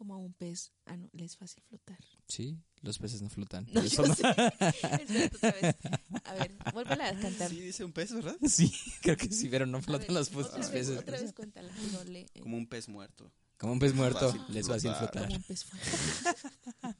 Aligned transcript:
Como 0.00 0.14
a 0.14 0.16
un 0.16 0.32
pez, 0.32 0.72
ah, 0.86 0.96
no, 0.96 1.10
le 1.12 1.26
es 1.26 1.36
fácil 1.36 1.62
flotar. 1.68 1.98
Sí, 2.26 2.56
los 2.80 2.98
peces 2.98 3.20
no 3.20 3.28
flotan. 3.28 3.66
No, 3.70 3.84
yo 3.84 4.06
no- 4.06 4.14
sé. 4.14 4.22
Otra 4.26 5.52
vez. 5.52 5.76
A 6.24 6.32
ver, 6.32 6.56
vuélvela 6.72 7.08
a 7.10 7.20
cantar. 7.20 7.50
Sí, 7.50 7.60
dice 7.60 7.84
un 7.84 7.92
pez, 7.92 8.10
¿verdad? 8.14 8.34
Sí, 8.48 8.72
creo 9.02 9.18
que 9.18 9.30
sí, 9.30 9.50
pero 9.50 9.66
no 9.66 9.82
flotan 9.82 10.06
ver, 10.06 10.16
los 10.16 10.34
otra 10.34 10.56
vez, 10.56 10.68
peces. 10.70 10.98
Otra 10.98 11.20
vez 11.20 11.34
cuéntala. 11.34 11.70
No 11.92 12.02
le, 12.04 12.20
eh, 12.22 12.40
Como 12.40 12.56
un 12.56 12.66
pez 12.66 12.88
muerto. 12.88 13.30
Como 13.58 13.74
un 13.74 13.78
pez 13.78 13.92
muerto, 13.92 14.32
Fácil 14.32 14.54
le 14.54 14.60
es 14.60 14.68
fácil 14.68 14.94
flotar. 14.94 15.24
como 15.26 15.36
un 15.36 15.42
pez 15.42 15.64
fuera. 15.66 16.96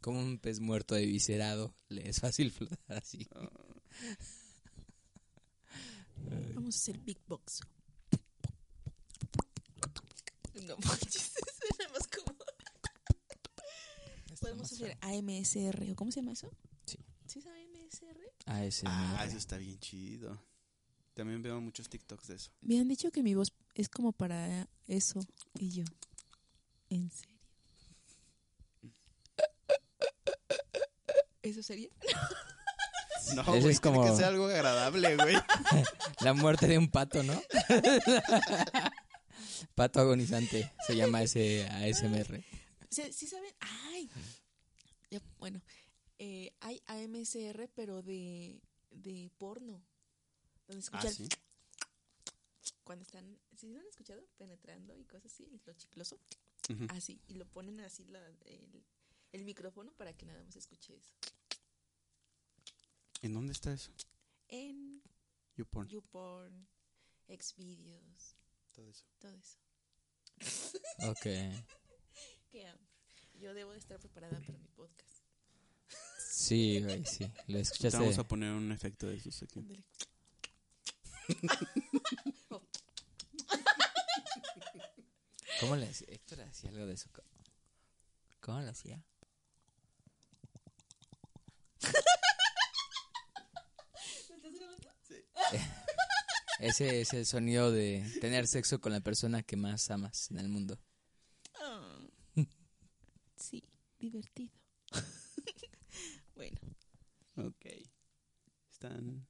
Como 0.00 0.20
un 0.20 0.38
pez 0.38 0.60
muerto 0.60 0.94
eviscerado, 0.94 1.74
le 1.88 2.08
es 2.08 2.20
fácil 2.20 2.52
flotar 2.52 2.98
así. 2.98 3.26
Vamos 6.54 6.76
a 6.76 6.78
hacer 6.78 6.98
big 6.98 7.18
box. 7.26 7.62
No 10.66 10.76
manches, 10.84 11.27
Hacer 14.74 14.96
AMSR, 15.00 15.90
¿o 15.92 15.96
cómo 15.96 16.10
se 16.12 16.20
llama 16.20 16.32
eso? 16.32 16.50
Sí. 16.86 16.98
¿Sí 17.26 17.38
es 17.40 17.46
AMSR? 17.46 18.18
ASMR. 18.46 18.90
Ah, 18.90 19.24
eso 19.26 19.36
está 19.38 19.56
bien 19.58 19.78
chido. 19.78 20.42
También 21.14 21.42
veo 21.42 21.60
muchos 21.60 21.88
TikToks 21.88 22.28
de 22.28 22.36
eso. 22.36 22.50
Me 22.60 22.78
han 22.78 22.88
dicho 22.88 23.10
que 23.10 23.22
mi 23.22 23.34
voz 23.34 23.52
es 23.74 23.88
como 23.88 24.12
para 24.12 24.68
eso. 24.86 25.20
Y 25.58 25.70
yo, 25.70 25.84
¿en 26.90 27.10
serio? 27.10 27.38
¿Eso 31.42 31.62
sería? 31.62 31.88
No, 33.34 33.42
Eso 33.42 33.50
güey, 33.60 33.68
es 33.74 33.80
como- 33.80 34.00
tiene 34.00 34.10
que 34.12 34.16
ser 34.16 34.24
algo 34.32 34.46
agradable, 34.46 35.14
güey. 35.16 35.36
La 36.22 36.32
muerte 36.32 36.66
de 36.66 36.78
un 36.78 36.88
pato, 36.88 37.22
¿no? 37.22 37.34
pato 39.74 40.00
agonizante, 40.00 40.72
se 40.86 40.96
llama 40.96 41.22
ese 41.22 41.66
ASMR. 41.68 42.42
¿Sí, 42.88 43.12
sí 43.12 43.26
saben? 43.26 43.52
¡Ay! 43.60 44.10
Ya, 45.10 45.20
bueno, 45.38 45.60
eh, 46.18 46.54
hay 46.60 46.80
AMSR, 46.98 47.68
pero 47.74 48.02
de, 48.02 48.60
de 48.90 49.30
porno. 49.38 49.82
Donde 50.66 50.82
se 50.82 50.90
Ah, 50.92 51.02
sí. 51.10 51.28
cuando 52.84 53.02
están, 53.02 53.38
¿sí 53.56 53.68
lo 53.68 53.80
han 53.80 53.86
escuchado? 53.86 54.22
Penetrando 54.36 54.96
y 54.96 55.04
cosas 55.04 55.32
así, 55.32 55.48
lo 55.64 55.72
chicloso. 55.74 56.18
Así, 56.90 57.18
y 57.28 57.34
lo 57.34 57.46
ponen 57.46 57.80
así 57.80 58.04
la- 58.04 58.26
el, 58.44 58.84
el 59.32 59.44
micrófono 59.44 59.90
para 59.92 60.12
que 60.14 60.26
nada 60.26 60.42
más 60.44 60.54
escuche 60.56 60.94
eso. 60.96 61.14
¿En 63.22 63.32
dónde 63.32 63.52
está 63.52 63.72
eso? 63.72 63.90
En 64.48 65.02
YouPorn. 65.56 65.88
YouPorn, 65.88 66.68
Xvideos, 67.28 68.36
Todo 68.72 68.90
eso. 68.90 69.04
todo 69.18 69.34
eso. 69.34 69.58
Ok. 71.10 71.22
Qué 72.50 72.66
hambre. 72.66 72.86
Yo 73.34 73.54
debo 73.54 73.72
de 73.72 73.78
estar 73.78 73.98
preparada 73.98 74.38
para 74.40 74.58
mi 74.58 74.68
podcast. 74.68 75.07
Sí, 76.48 76.80
güey, 76.82 77.04
sí. 77.04 77.30
Lo 77.48 77.56
Te 77.56 77.60
escuchaste. 77.60 77.98
vamos 77.98 78.18
a 78.18 78.26
poner 78.26 78.52
un 78.52 78.72
efecto 78.72 79.06
de 79.06 79.16
esos 79.16 79.42
aquí. 79.42 79.60
¿Cómo 85.60 85.76
le 85.76 85.88
hacía? 85.88 86.06
Héctor 86.10 86.40
hacía 86.42 86.70
algo 86.70 86.86
de 86.86 86.94
eso. 86.94 87.10
¿Cómo 88.40 88.60
lo 88.60 88.70
hacía? 88.70 89.02
¿me 94.30 94.36
estás 94.36 94.52
grabando? 94.54 94.88
Ese 96.60 97.00
es 97.00 97.12
el 97.14 97.26
sonido 97.26 97.70
de 97.70 98.04
tener 98.20 98.46
sexo 98.46 98.80
con 98.80 98.92
la 98.92 99.00
persona 99.00 99.42
que 99.42 99.56
más 99.56 99.90
amas 99.90 100.30
en 100.30 100.38
el 100.38 100.48
mundo. 100.48 100.78
Ah. 101.60 101.98
Sí, 103.36 103.62
divertido. 103.98 104.52
bueno, 106.34 106.58
Ok. 107.36 107.66
¿Están 108.80 109.26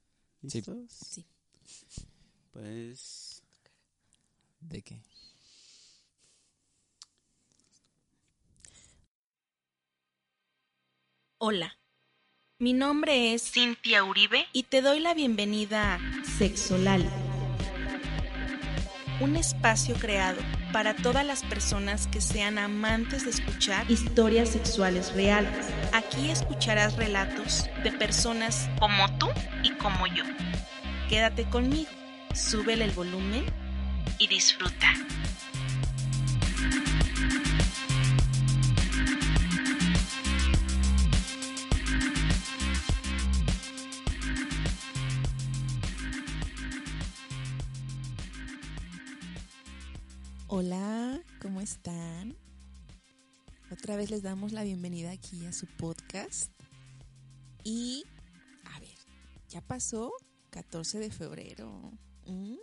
Sí. 0.47 0.59
listos? 0.59 0.91
sí. 0.91 1.25
Pues... 2.51 3.41
¿De 4.59 4.83
qué? 4.83 5.01
Hola, 11.37 11.77
mi 12.59 12.73
nombre 12.73 13.33
es 13.33 13.49
Cintia 13.51 14.03
Uribe 14.03 14.45
y 14.53 14.63
te 14.63 14.81
doy 14.81 14.99
la 14.99 15.13
bienvenida 15.13 15.95
a 15.95 15.99
Sexolali, 16.37 17.09
un 19.21 19.35
espacio 19.35 19.95
creado 19.95 20.41
para 20.71 20.93
todas 20.93 21.25
las 21.25 21.43
personas 21.43 22.07
que 22.07 22.21
sean 22.21 22.57
amantes 22.57 23.23
de 23.25 23.31
escuchar 23.31 23.89
historias 23.89 24.49
sexuales 24.49 25.13
reales. 25.13 25.67
Aquí 25.93 26.29
escucharás 26.29 26.95
relatos 26.95 27.69
de 27.83 27.91
personas 27.91 28.69
como 28.79 29.09
tú 29.17 29.27
y 29.63 29.71
como 29.71 30.07
yo. 30.07 30.23
Quédate 31.09 31.45
conmigo, 31.45 31.89
súbele 32.33 32.85
el 32.85 32.91
volumen 32.91 33.45
y 34.19 34.27
disfruta. 34.27 34.93
Hola, 50.51 51.23
¿cómo 51.43 51.61
están? 51.61 52.35
Otra 53.69 53.95
vez 53.95 54.09
les 54.09 54.23
damos 54.23 54.51
la 54.51 54.63
bienvenida 54.63 55.11
aquí 55.11 55.45
a 55.45 55.53
su 55.53 55.67
podcast. 55.67 56.51
Y, 57.63 58.03
a 58.63 58.79
ver, 58.79 58.97
ya 59.47 59.61
pasó 59.61 60.11
14 60.49 60.97
de 60.97 61.11
febrero. 61.11 61.91
¿Mm? 62.25 62.55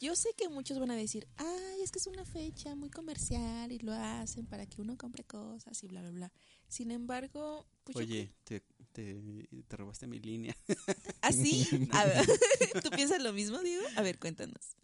Yo 0.00 0.16
sé 0.16 0.30
que 0.34 0.48
muchos 0.48 0.78
van 0.78 0.92
a 0.92 0.96
decir, 0.96 1.28
ay, 1.36 1.82
es 1.84 1.90
que 1.90 1.98
es 1.98 2.06
una 2.06 2.24
fecha 2.24 2.74
muy 2.74 2.88
comercial 2.88 3.70
y 3.70 3.80
lo 3.80 3.92
hacen 3.92 4.46
para 4.46 4.64
que 4.64 4.80
uno 4.80 4.96
compre 4.96 5.22
cosas 5.24 5.84
y 5.84 5.88
bla, 5.88 6.00
bla, 6.00 6.12
bla. 6.12 6.32
Sin 6.68 6.90
embargo, 6.90 7.66
pues 7.84 7.98
yo 7.98 8.02
Oye, 8.02 8.32
te, 8.44 8.62
te, 8.92 9.46
te 9.68 9.76
robaste 9.76 10.06
mi 10.06 10.20
línea. 10.20 10.56
¿Así? 11.20 11.68
A 11.92 12.06
ver, 12.06 12.26
¿Tú 12.82 12.88
piensas 12.88 13.22
lo 13.22 13.34
mismo, 13.34 13.58
Diego? 13.58 13.84
A 13.96 14.00
ver, 14.00 14.18
cuéntanos. 14.18 14.74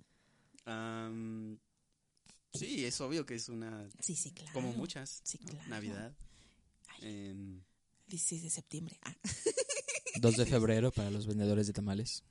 Sí, 2.56 2.84
es 2.84 3.00
obvio 3.00 3.24
que 3.26 3.34
es 3.34 3.48
una... 3.48 3.88
Sí, 4.00 4.14
sí, 4.16 4.32
claro. 4.32 4.52
Como 4.52 4.72
muchas. 4.72 5.20
Sí, 5.24 5.38
¿no? 5.42 5.50
claro. 5.50 5.68
Navidad. 5.68 6.16
Ay, 6.88 7.28
em, 7.30 7.62
16 8.08 8.42
de 8.42 8.50
septiembre. 8.50 8.98
Ah, 9.02 9.16
2 10.20 10.36
de 10.36 10.46
febrero 10.46 10.90
para 10.92 11.10
los 11.10 11.26
vendedores 11.26 11.66
de 11.66 11.72
tamales. 11.72 12.22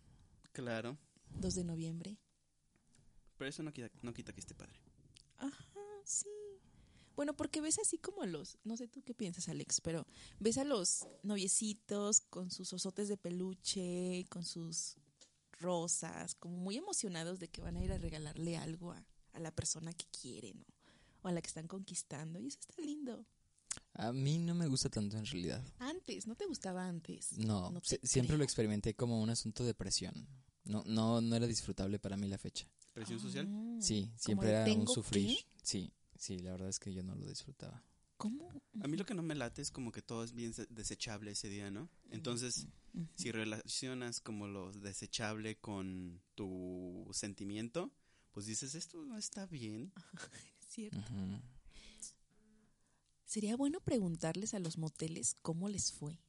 claro. 0.52 0.98
2 1.40 1.56
de 1.56 1.64
noviembre. 1.66 2.18
Pero 3.38 3.50
eso 3.50 3.62
no 3.64 3.74
quita, 3.74 3.92
no 4.02 4.14
quita 4.14 4.32
que 4.32 4.40
esté 4.40 4.56
padre. 4.56 4.80
Ajá, 5.38 5.82
sí. 6.06 6.30
Bueno, 7.16 7.36
porque 7.36 7.62
ves 7.62 7.80
así 7.80 7.98
como 7.98 8.24
a 8.24 8.28
los, 8.28 8.58
no 8.64 8.78
sé 8.78 8.88
tú 8.88 9.02
qué 9.04 9.14
piensas, 9.14 9.50
Alex, 9.50 9.82
pero 9.82 10.06
ves 10.40 10.58
a 10.58 10.64
los 10.64 11.08
noviecitos 11.24 12.22
con 12.22 12.52
sus 12.52 12.74
osotes 12.74 13.08
de 13.08 13.18
peluche, 13.18 14.26
con 14.30 14.44
sus 14.44 14.98
rosas, 15.60 16.36
como 16.36 16.58
muy 16.58 16.78
emocionados 16.78 17.40
de 17.40 17.48
que 17.48 17.62
van 17.62 17.78
a 17.78 17.84
ir 17.84 17.92
a 17.92 17.98
regalarle 17.98 18.58
algo 18.58 18.92
a, 18.92 19.06
a 19.36 19.40
la 19.40 19.52
persona 19.52 19.94
que 19.94 20.06
quieren 20.22 20.60
¿no? 20.60 20.66
o 21.24 21.28
a 21.28 21.32
la 21.32 21.42
que 21.42 21.48
están 21.48 21.68
conquistando. 21.68 22.40
Y 22.40 22.48
eso 22.48 22.58
está 22.60 22.82
lindo. 22.82 23.26
A 23.94 24.12
mí 24.14 24.38
no 24.38 24.56
me 24.56 24.68
gusta 24.68 24.90
tanto 24.90 25.18
en 25.18 25.26
realidad. 25.26 25.64
Antes, 25.80 26.28
¿no 26.28 26.36
te 26.36 26.46
gustaba 26.46 26.88
antes? 26.88 27.38
No, 27.38 27.72
No 27.72 27.82
te 27.82 28.00
si- 28.00 28.08
siempre 28.08 28.30
creo. 28.34 28.38
lo 28.40 28.44
experimenté 28.44 28.94
como 28.96 29.22
un 29.22 29.30
asunto 29.30 29.64
de 29.64 29.74
presión. 29.74 30.28
No, 30.66 30.84
no, 30.86 31.22
no 31.22 31.36
era 31.36 31.46
disfrutable 31.48 32.00
para 32.00 32.18
mí 32.18 32.28
la 32.28 32.38
fecha. 32.38 32.68
¿Presión 32.94 33.20
social? 33.20 33.48
Ah, 33.50 33.78
Sí, 33.82 34.06
como 34.08 34.18
siempre 34.20 34.50
era 34.50 34.60
un 34.60 34.66
¿tengo 34.66 34.94
sufrir. 34.94 35.38
Sí, 35.62 35.92
sí, 36.18 36.40
la 36.40 36.52
verdad 36.52 36.70
es 36.70 36.80
que 36.80 36.94
yo 36.94 37.04
no 37.04 37.16
lo 37.16 37.26
disfrutaba. 37.28 37.84
¿Cómo? 38.18 38.50
A 38.82 38.88
mí 38.88 38.96
lo 38.96 39.06
que 39.06 39.14
no 39.14 39.22
me 39.22 39.36
late 39.36 39.62
es 39.62 39.70
como 39.72 39.92
que 39.92 40.02
todo 40.02 40.24
es 40.24 40.32
bien 40.34 40.54
se- 40.54 40.66
desechable 40.68 41.32
ese 41.32 41.50
día, 41.50 41.70
¿no? 41.70 41.90
Entonces, 42.10 42.68
si 43.16 43.32
relacionas 43.32 44.22
como 44.22 44.48
lo 44.48 44.72
desechable 44.72 45.58
con 45.58 46.22
tu 46.34 47.08
sentimiento, 47.12 47.92
pues 48.36 48.48
dices, 48.48 48.76
esto 48.76 49.04
no 49.06 49.18
está 49.18 49.46
bien. 49.48 49.94
Es 50.60 50.68
cierto. 50.68 51.00
Sería 53.24 53.56
bueno 53.56 53.80
preguntarles 53.80 54.54
a 54.54 54.60
los 54.60 54.78
moteles 54.78 55.38
cómo 55.42 55.70
les 55.70 55.94
fue. 55.94 56.20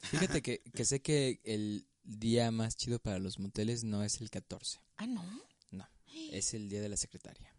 Fíjate 0.00 0.42
que, 0.42 0.62
que 0.74 0.84
sé 0.84 1.00
que 1.00 1.40
el 1.44 1.86
día 2.02 2.50
más 2.50 2.76
chido 2.76 2.98
para 2.98 3.20
los 3.20 3.38
moteles 3.38 3.84
no 3.84 4.02
es 4.02 4.20
el 4.20 4.30
14. 4.30 4.80
Ah, 4.96 5.06
no. 5.06 5.22
No, 5.70 5.88
es 6.32 6.54
el 6.54 6.68
día 6.68 6.80
de 6.82 6.88
la 6.88 6.96
secretaria. 6.96 7.54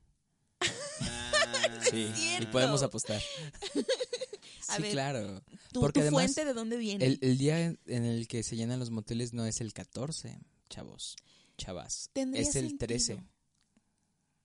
Ah, 0.59 1.79
Sí, 1.89 2.11
y 2.41 2.45
podemos 2.47 2.83
apostar. 2.83 3.21
A 4.67 4.75
sí, 4.75 4.81
ver, 4.81 4.91
claro. 4.91 5.41
¿Tu, 5.71 5.79
Porque 5.79 6.01
tu 6.01 6.07
además, 6.07 6.23
fuente 6.23 6.43
de 6.43 6.53
dónde 6.53 6.75
viene? 6.75 7.05
El, 7.05 7.19
el 7.21 7.37
día 7.37 7.61
en, 7.61 7.79
en 7.85 8.03
el 8.03 8.27
que 8.27 8.43
se 8.43 8.57
llenan 8.57 8.79
los 8.79 8.91
moteles 8.91 9.31
no 9.31 9.45
es 9.45 9.61
el 9.61 9.71
14, 9.73 10.37
chavos, 10.69 11.15
chavas. 11.57 12.09
Es 12.13 12.55
el 12.55 12.69
sentido. 12.69 12.77
13. 12.77 13.23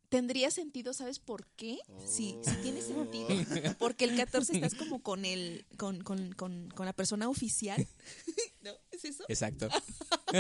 Tendría 0.09 0.51
sentido, 0.51 0.95
¿sabes 0.95 1.19
por 1.19 1.47
qué? 1.49 1.79
Sí, 2.07 2.39
sí 2.43 2.51
tiene 2.63 2.81
sentido. 2.81 3.29
Porque 3.79 4.07
el 4.07 4.17
14 4.17 4.55
estás 4.55 4.75
como 4.75 5.03
con 5.03 5.27
el, 5.27 5.67
con, 5.77 6.03
con, 6.03 6.33
con, 6.33 6.71
con 6.71 6.87
la 6.87 6.95
persona 6.95 7.29
oficial. 7.29 7.87
¿No? 8.63 8.73
¿Es 8.91 9.05
eso? 9.05 9.25
Exacto. 9.29 9.69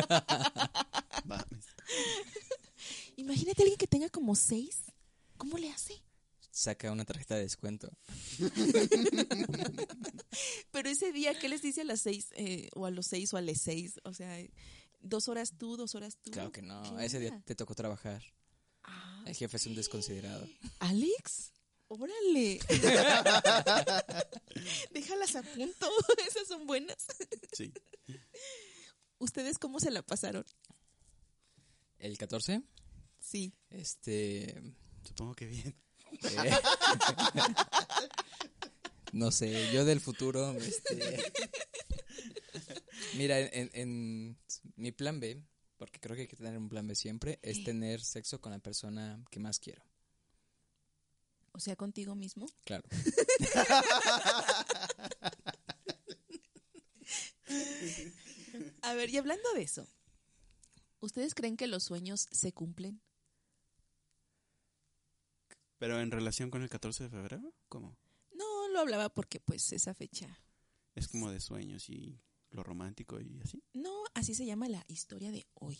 Imagínate 3.16 3.62
a 3.62 3.64
alguien 3.64 3.78
que 3.78 3.86
tenga 3.86 4.08
como 4.08 4.34
seis. 4.34 4.84
¿Cómo 5.36 5.58
le 5.58 5.70
hace? 5.70 6.02
Saca 6.50 6.90
una 6.90 7.04
tarjeta 7.04 7.36
de 7.36 7.42
descuento. 7.42 7.90
Pero 10.72 10.88
ese 10.88 11.12
día, 11.12 11.38
¿qué 11.38 11.48
les 11.48 11.62
dice 11.62 11.82
a 11.82 11.84
las 11.84 12.00
seis? 12.00 12.28
eh, 12.36 12.68
o 12.74 12.86
a 12.86 12.90
los 12.90 13.06
seis 13.06 13.32
o 13.34 13.36
a 13.36 13.42
las 13.42 13.60
seis. 13.60 14.00
O 14.04 14.14
sea, 14.14 14.36
dos 15.00 15.28
horas 15.28 15.52
tú, 15.58 15.76
dos 15.76 15.94
horas 15.94 16.16
tú. 16.22 16.30
Claro 16.30 16.50
que 16.52 16.62
no. 16.62 16.96
¿Qué 16.96 17.04
Ese 17.04 17.20
día 17.20 17.40
te 17.44 17.54
tocó 17.54 17.74
trabajar. 17.74 18.22
El 19.28 19.34
jefe 19.34 19.56
es 19.58 19.66
un 19.66 19.74
desconsiderado. 19.74 20.48
Alex, 20.78 21.52
órale. 21.88 22.60
Déjalas 24.90 25.36
a 25.36 25.42
punto. 25.42 25.86
Esas 26.26 26.48
son 26.48 26.66
buenas. 26.66 26.96
Sí. 27.52 27.72
¿Ustedes 29.18 29.58
cómo 29.58 29.80
se 29.80 29.90
la 29.90 30.00
pasaron? 30.02 30.44
El 31.98 32.16
14, 32.16 32.62
Sí. 33.20 33.52
este. 33.70 34.62
Supongo 35.04 35.34
que 35.34 35.46
bien. 35.46 35.74
eh, 36.22 36.50
no 39.12 39.30
sé, 39.30 39.70
yo 39.72 39.84
del 39.84 40.00
futuro, 40.00 40.52
este. 40.52 41.32
Mira, 43.14 43.40
en, 43.40 43.70
en 43.74 44.38
mi 44.76 44.92
plan 44.92 45.20
B, 45.20 45.42
porque 45.78 46.00
creo 46.00 46.16
que 46.16 46.22
hay 46.22 46.28
que 46.28 46.36
tener 46.36 46.58
un 46.58 46.68
plan 46.68 46.86
B 46.86 46.94
siempre, 46.94 47.38
es 47.42 47.64
tener 47.64 48.02
sexo 48.02 48.40
con 48.40 48.52
la 48.52 48.58
persona 48.58 49.24
que 49.30 49.40
más 49.40 49.58
quiero. 49.58 49.82
O 51.52 51.60
sea, 51.60 51.76
contigo 51.76 52.14
mismo. 52.14 52.46
Claro. 52.64 52.84
A 58.82 58.94
ver, 58.94 59.10
y 59.10 59.16
hablando 59.16 59.52
de 59.54 59.62
eso, 59.62 59.86
¿ustedes 61.00 61.34
creen 61.34 61.56
que 61.56 61.66
los 61.66 61.84
sueños 61.84 62.28
se 62.30 62.52
cumplen? 62.52 63.00
Pero 65.78 66.00
en 66.00 66.10
relación 66.10 66.50
con 66.50 66.62
el 66.62 66.68
14 66.68 67.04
de 67.04 67.10
febrero, 67.10 67.54
¿cómo? 67.68 67.96
No, 68.32 68.68
lo 68.68 68.80
hablaba 68.80 69.08
porque 69.08 69.40
pues 69.40 69.72
esa 69.72 69.94
fecha. 69.94 70.38
Es 70.94 71.08
como 71.08 71.30
de 71.30 71.40
sueños 71.40 71.88
y 71.88 72.20
lo 72.50 72.62
romántico 72.62 73.20
y 73.20 73.40
así. 73.42 73.62
No, 73.74 73.92
así 74.14 74.34
se 74.34 74.46
llama 74.46 74.68
la 74.68 74.84
historia 74.88 75.30
de 75.30 75.46
hoy. 75.54 75.78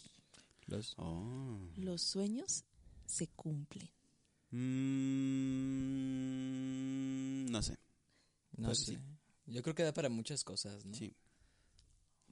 Los, 0.67 0.95
Oh. 0.99 1.69
Los 1.77 2.03
sueños 2.03 2.65
se 3.07 3.29
cumplen. 3.29 3.89
Mm, 6.19 7.51
no 7.51 7.63
sé. 7.63 7.79
no 8.57 8.67
Pues 8.69 8.79
sé. 8.81 8.97
sí. 8.97 8.99
Yo 9.47 9.63
creo 9.63 9.75
que 9.75 9.83
da 9.83 9.93
para 9.95 10.09
muchas 10.11 10.45
cosas, 10.45 10.85
¿no? 10.85 10.93
Sí. 10.95 11.15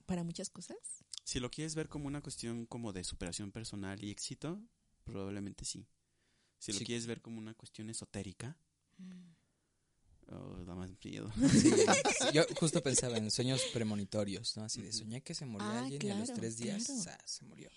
Para 0.05 0.23
muchas 0.23 0.49
cosas. 0.49 0.77
Si 1.23 1.39
lo 1.39 1.49
quieres 1.49 1.73
ver 1.75 1.89
como 1.89 2.07
una 2.07 2.21
cuestión 2.21 2.65
como 2.67 2.93
de 2.93 3.03
superación 3.03 3.51
personal 3.51 4.03
y 4.03 4.11
éxito, 4.11 4.61
probablemente 5.03 5.65
sí. 5.65 5.87
Si 6.59 6.71
lo 6.73 6.79
Sí. 6.79 6.85
quieres 6.85 7.05
ver 7.07 7.21
como 7.21 7.39
una 7.39 7.53
cuestión 7.55 7.89
esotérica, 7.89 8.57
oh, 10.29 10.63
da 10.65 10.75
más 10.75 10.91
miedo. 11.03 11.31
Sí, 11.51 11.71
yo 12.33 12.43
justo 12.59 12.81
pensaba 12.83 13.17
en 13.17 13.29
sueños 13.31 13.61
premonitorios, 13.73 14.55
¿no? 14.57 14.63
Así 14.63 14.81
de 14.81 14.91
soñé 14.93 15.21
que 15.21 15.33
se 15.33 15.45
moría 15.45 15.67
Ah, 15.67 15.83
alguien 15.85 16.01
y 16.05 16.09
a 16.11 16.15
los 16.19 16.33
tres 16.33 16.57
días 16.57 16.85
claro. 16.85 17.01
¡zas! 17.01 17.21
se 17.25 17.45
murió. 17.45 17.69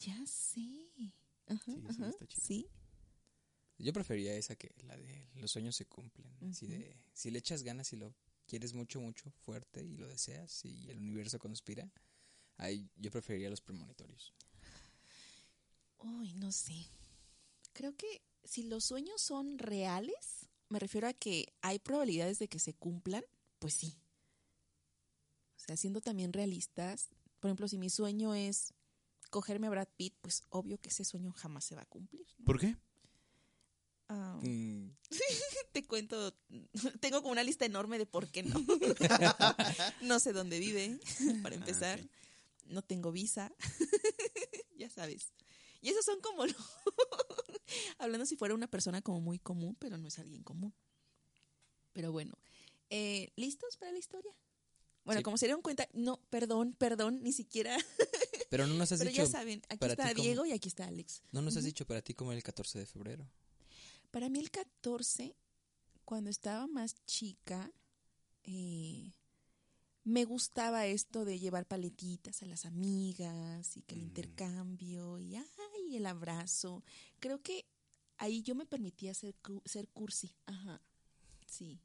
Ya 0.00 0.24
sé. 0.26 0.60
Ajá, 1.46 1.62
Sí, 1.66 1.80
sí, 1.80 1.86
ajá, 1.88 2.08
está 2.08 2.26
chido. 2.26 2.42
sí. 2.46 2.66
Yo 3.78 3.92
prefería 3.92 4.34
esa 4.36 4.54
que 4.54 4.72
la 4.84 4.96
de 4.96 5.28
los 5.34 5.50
sueños 5.50 5.74
se 5.74 5.86
cumplen. 5.86 6.32
Así 6.48 6.66
de, 6.68 6.96
si 7.12 7.30
le 7.32 7.40
echas 7.40 7.62
ganas 7.64 7.92
y 7.92 7.96
lo 7.96 8.14
quieres 8.46 8.74
mucho, 8.74 9.00
mucho, 9.00 9.30
fuerte 9.30 9.82
y 9.82 9.96
lo 9.96 10.06
deseas 10.06 10.64
y 10.64 10.88
el 10.88 10.98
universo 10.98 11.38
conspira, 11.40 11.90
ahí 12.58 12.88
yo 12.96 13.10
preferiría 13.10 13.50
los 13.50 13.60
premonitorios. 13.60 14.32
Uy, 15.98 16.34
no 16.34 16.52
sé. 16.52 16.86
Creo 17.72 17.96
que 17.96 18.22
si 18.44 18.64
los 18.64 18.84
sueños 18.84 19.20
son 19.20 19.58
reales, 19.58 20.48
me 20.72 20.78
refiero 20.78 21.06
a 21.06 21.12
que 21.12 21.52
hay 21.60 21.78
probabilidades 21.78 22.38
de 22.38 22.48
que 22.48 22.58
se 22.58 22.74
cumplan, 22.74 23.22
pues 23.58 23.74
sí. 23.74 23.94
O 25.56 25.60
sea, 25.64 25.76
siendo 25.76 26.00
también 26.00 26.32
realistas, 26.32 27.10
por 27.38 27.48
ejemplo, 27.48 27.68
si 27.68 27.78
mi 27.78 27.90
sueño 27.90 28.34
es 28.34 28.72
cogerme 29.30 29.66
a 29.66 29.70
Brad 29.70 29.88
Pitt, 29.96 30.14
pues 30.20 30.44
obvio 30.48 30.78
que 30.80 30.88
ese 30.88 31.04
sueño 31.04 31.32
jamás 31.32 31.64
se 31.64 31.76
va 31.76 31.82
a 31.82 31.86
cumplir. 31.86 32.26
¿no? 32.38 32.44
¿Por 32.44 32.58
qué? 32.58 32.76
Ah, 34.08 34.38
Mm, 34.42 34.88
te 35.72 35.86
cuento, 35.86 36.34
tengo 37.00 37.20
como 37.22 37.32
una 37.32 37.44
lista 37.44 37.64
enorme 37.64 37.98
de 37.98 38.06
por 38.06 38.28
qué 38.28 38.42
no. 38.42 38.54
no 40.02 40.18
sé 40.20 40.32
dónde 40.32 40.58
vive, 40.58 40.98
para 41.42 41.54
empezar. 41.54 42.00
ok. 42.00 42.06
No 42.66 42.82
tengo 42.82 43.12
visa. 43.12 43.52
ya 44.76 44.88
sabes. 44.88 45.32
Y 45.82 45.90
esos 45.90 46.04
son 46.04 46.20
como 46.20 46.46
lo... 46.46 46.54
Hablando 47.98 48.24
si 48.26 48.36
fuera 48.36 48.54
una 48.54 48.68
persona 48.68 49.02
como 49.02 49.20
muy 49.20 49.38
común, 49.38 49.76
pero 49.78 49.98
no 49.98 50.08
es 50.08 50.18
alguien 50.18 50.42
común. 50.42 50.72
Pero 51.92 52.12
bueno, 52.12 52.32
eh, 52.90 53.32
¿listos 53.36 53.76
para 53.76 53.92
la 53.92 53.98
historia? 53.98 54.32
Bueno, 55.04 55.18
Sí. 55.20 55.24
como 55.24 55.36
se 55.36 55.46
dieron 55.46 55.62
cuenta, 55.62 55.88
no, 55.92 56.18
perdón, 56.30 56.74
perdón, 56.74 57.22
ni 57.22 57.32
siquiera. 57.32 57.76
Pero 58.50 58.66
no 58.66 58.74
nos 58.74 58.92
has 58.92 58.98
pero 58.98 59.10
dicho, 59.10 59.22
ya 59.24 59.28
saben, 59.30 59.62
aquí 59.70 59.78
para 59.78 59.94
está 59.94 60.12
Diego 60.12 60.44
y 60.44 60.52
aquí 60.52 60.68
está 60.68 60.86
Alex. 60.86 61.22
no 61.32 61.40
nos 61.40 61.56
has 61.56 61.64
dicho 61.64 61.86
para 61.86 62.02
ti 62.02 62.12
como 62.12 62.32
el 62.32 62.42
14 62.42 62.78
de 62.80 62.84
febrero. 62.86 63.26
Para 64.10 64.28
mí 64.28 64.38
el 64.38 64.50
14, 64.50 65.34
cuando 66.04 66.28
estaba 66.28 66.66
más 66.66 66.94
chica, 67.06 67.72
eh, 68.44 69.14
me 70.04 70.26
gustaba 70.26 70.84
esto 70.86 71.24
de 71.24 71.38
llevar 71.38 71.64
paletitas 71.66 72.42
a 72.42 72.46
las 72.46 72.66
amigas 72.66 73.74
y 73.78 73.82
que 73.82 73.94
el 73.94 74.02
Mm. 74.02 74.04
intercambio 74.08 75.18
y 75.18 75.34
ay, 75.36 75.71
el 75.96 76.06
abrazo. 76.06 76.82
Creo 77.20 77.42
que 77.42 77.64
ahí 78.18 78.42
yo 78.42 78.54
me 78.54 78.66
permitía 78.66 79.14
ser, 79.14 79.34
cu- 79.36 79.62
ser 79.64 79.88
cursi. 79.88 80.34
Ajá. 80.46 80.80
Sí. 81.46 81.80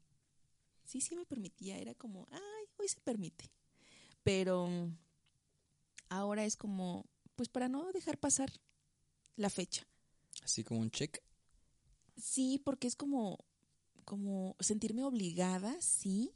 Sí, 0.84 1.00
sí 1.00 1.16
me 1.16 1.26
permitía. 1.26 1.78
Era 1.78 1.94
como, 1.94 2.26
ay, 2.30 2.64
hoy 2.78 2.88
se 2.88 3.00
permite. 3.00 3.50
Pero 4.22 4.68
ahora 6.08 6.44
es 6.44 6.56
como, 6.56 7.04
pues 7.36 7.48
para 7.48 7.68
no 7.68 7.90
dejar 7.92 8.18
pasar 8.18 8.50
la 9.36 9.50
fecha. 9.50 9.86
Así 10.42 10.64
como 10.64 10.80
un 10.80 10.90
check. 10.90 11.22
Sí, 12.16 12.60
porque 12.64 12.88
es 12.88 12.96
como, 12.96 13.38
como 14.04 14.56
sentirme 14.60 15.04
obligada, 15.04 15.80
sí. 15.80 16.32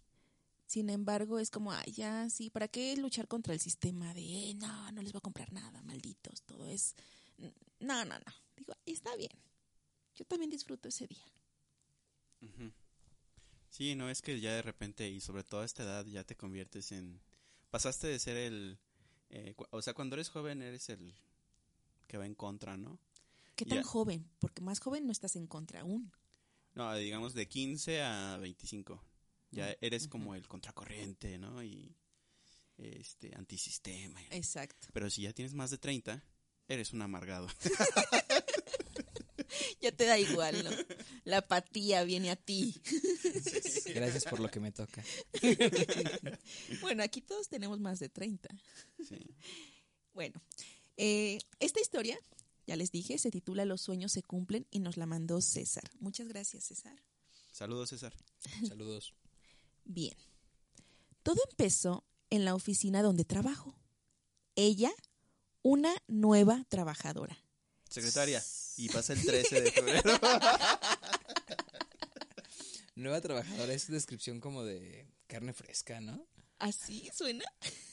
Sin 0.67 0.89
embargo, 0.89 1.39
es 1.39 1.51
como, 1.51 1.73
ay, 1.73 1.93
ya, 1.93 2.31
sí, 2.31 2.49
¿para 2.49 2.69
qué 2.69 2.97
luchar 2.97 3.29
contra 3.29 3.53
el 3.53 3.61
sistema 3.61 4.15
de, 4.15 4.51
eh, 4.51 4.55
no, 4.55 4.91
no 4.93 5.03
les 5.03 5.13
voy 5.13 5.19
a 5.19 5.23
comprar 5.23 5.53
nada, 5.53 5.83
malditos? 5.83 6.43
Todo 6.43 6.65
es, 6.67 6.95
no, 7.39 8.05
no, 8.05 8.19
no. 8.19 8.33
Digo, 8.57 8.75
"Ay, 8.87 8.93
está 8.93 9.15
bien. 9.17 9.33
Yo 10.15 10.25
también 10.27 10.51
disfruto 10.51 10.89
ese 10.89 11.07
día. 11.07 11.25
Sí, 13.71 13.95
no 13.95 14.11
es 14.11 14.21
que 14.21 14.39
ya 14.41 14.53
de 14.53 14.63
repente 14.63 15.09
y 15.09 15.21
sobre 15.21 15.45
todo 15.45 15.61
a 15.61 15.65
esta 15.65 15.83
edad 15.85 16.05
ya 16.07 16.25
te 16.25 16.37
conviertes 16.37 16.93
en... 16.93 17.21
Pasaste 17.71 18.07
de 18.07 18.19
ser 18.19 18.37
el... 18.37 18.79
eh, 19.31 19.55
o 19.71 19.81
sea, 19.81 19.95
cuando 19.95 20.15
eres 20.17 20.29
joven 20.29 20.61
eres 20.61 20.91
el 20.91 21.15
que 22.07 22.19
va 22.19 22.27
en 22.27 22.35
contra, 22.35 22.77
¿no? 22.77 22.99
¿Qué 23.57 23.65
tan 23.65 23.79
Ya. 23.79 23.85
joven? 23.85 24.31
Porque 24.41 24.61
más 24.61 24.79
joven 24.81 25.07
no 25.07 25.13
estás 25.13 25.37
en 25.37 25.47
contra 25.47 25.81
aún. 25.81 26.13
No, 26.75 26.95
digamos 26.97 27.33
de 27.33 27.49
15 27.49 28.03
a 28.03 28.37
25. 28.39 29.03
Ya 29.53 29.75
eres 29.81 30.09
como 30.09 30.35
el 30.35 30.47
contracorriente, 30.49 31.39
¿no? 31.39 31.63
Y 31.63 31.95
este 32.79 33.35
antisistema. 33.37 34.21
Exacto. 34.31 34.89
Pero 34.93 35.09
si 35.11 35.23
ya 35.23 35.33
tienes 35.33 35.55
más 35.55 35.71
de 35.71 35.79
30, 35.79 36.23
eres 36.73 36.93
un 36.93 37.03
amargado. 37.03 37.49
Ya 39.81 39.93
te 39.93 40.07
da 40.07 40.19
igual, 40.19 40.65
¿no? 40.65 40.71
La 41.25 41.39
apatía 41.39 42.05
viene 42.05 42.31
a 42.31 42.37
ti. 42.37 42.81
Gracias 43.95 44.25
por 44.25 44.41
lo 44.41 44.51
que 44.51 44.61
me 44.61 44.73
toca. 44.73 45.05
Bueno, 46.81 47.03
aquí 47.03 47.21
todos 47.21 47.49
tenemos 47.49 47.81
más 47.81 47.99
de 47.99 48.09
30. 48.09 48.49
Sí. 49.07 49.35
Bueno, 50.15 50.41
eh, 50.97 51.39
esta 51.59 51.81
historia, 51.81 52.19
ya 52.67 52.77
les 52.77 52.93
dije, 52.93 53.19
se 53.19 53.31
titula 53.31 53.65
Los 53.65 53.83
sueños 53.83 54.13
se 54.13 54.23
cumplen 54.23 54.67
y 54.71 54.79
nos 54.79 54.97
la 54.97 55.07
mandó 55.07 55.41
César. 55.41 55.91
Muchas 56.01 56.29
gracias, 56.29 56.65
César. 56.65 57.03
Saludos, 57.51 57.91
César. 57.91 58.15
Saludos. 58.67 59.15
Bien. 59.85 60.17
Todo 61.23 61.41
empezó 61.51 62.05
en 62.31 62.45
la 62.45 62.55
oficina 62.55 63.03
donde 63.03 63.25
trabajo. 63.25 63.75
Ella, 64.55 64.93
una 65.63 65.95
nueva 66.09 66.65
trabajadora. 66.69 67.39
Secretaria. 67.89 68.43
Y 68.77 68.89
pasa 68.89 69.13
el 69.13 69.25
13 69.25 69.61
de 69.61 69.71
febrero. 69.71 70.19
Nueva 72.95 73.21
trabajadora 73.21 73.73
es 73.73 73.89
descripción 73.89 74.41
como 74.41 74.65
de 74.65 75.07
carne 75.27 75.53
fresca, 75.53 76.01
¿no? 76.01 76.27
¿Así 76.59 77.11
suena? 77.15 77.45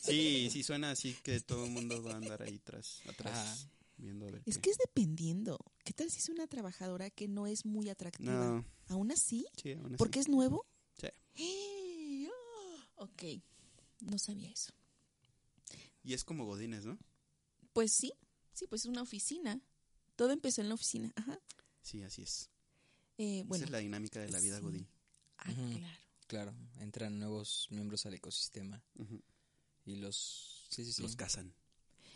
Sí, 0.01 0.49
sí 0.51 0.61
suena 0.63 0.91
así 0.91 1.13
que 1.23 1.39
todo 1.39 1.65
el 1.65 1.71
mundo 1.71 2.03
va 2.03 2.13
a 2.13 2.17
andar 2.17 2.41
ahí 2.43 2.59
tras, 2.59 3.01
atrás, 3.07 3.37
Ajá. 3.37 3.71
viendo 3.97 4.27
a 4.27 4.31
ver. 4.31 4.43
Es 4.45 4.55
qué. 4.55 4.61
que 4.61 4.69
es 4.71 4.77
dependiendo. 4.77 5.57
¿Qué 5.83 5.93
tal 5.93 6.11
si 6.11 6.19
es 6.19 6.29
una 6.29 6.47
trabajadora 6.47 7.09
que 7.09 7.27
no 7.27 7.47
es 7.47 7.65
muy 7.65 7.89
atractiva? 7.89 8.33
No, 8.33 8.65
¿Aún 8.87 9.11
así? 9.11 9.47
sí, 9.61 9.71
aún 9.73 9.87
así. 9.87 9.95
¿Porque 9.97 10.19
es 10.19 10.27
nuevo? 10.27 10.65
Sí. 10.99 11.07
¡Eh! 11.35 12.27
¡Ah! 12.29 12.87
Ok, 12.97 13.23
no 14.01 14.19
sabía 14.19 14.49
eso. 14.51 14.73
Y 16.03 16.13
es 16.13 16.23
como 16.23 16.45
Godines, 16.45 16.85
¿no? 16.85 16.97
Pues 17.79 17.93
sí, 17.93 18.11
sí, 18.51 18.67
pues 18.67 18.81
es 18.81 18.87
una 18.87 19.01
oficina. 19.01 19.61
Todo 20.17 20.31
empezó 20.33 20.59
en 20.59 20.67
la 20.67 20.73
oficina. 20.73 21.13
Ajá. 21.15 21.39
Sí, 21.81 22.03
así 22.03 22.23
es. 22.23 22.49
Eh, 23.17 23.43
bueno, 23.47 23.63
Esa 23.63 23.65
es 23.67 23.71
la 23.71 23.77
dinámica 23.77 24.19
de 24.19 24.29
la 24.29 24.41
vida 24.41 24.57
sí. 24.57 24.61
Godín. 24.61 24.87
ah, 25.37 25.45
claro. 25.53 25.97
Claro, 26.27 26.55
entran 26.79 27.17
nuevos 27.17 27.67
miembros 27.69 28.05
al 28.05 28.15
ecosistema 28.15 28.83
y 29.85 29.95
los... 29.95 30.67
Sí, 30.69 30.83
sí, 30.83 30.91
sí. 30.91 31.01
Los 31.01 31.15
cazan. 31.15 31.53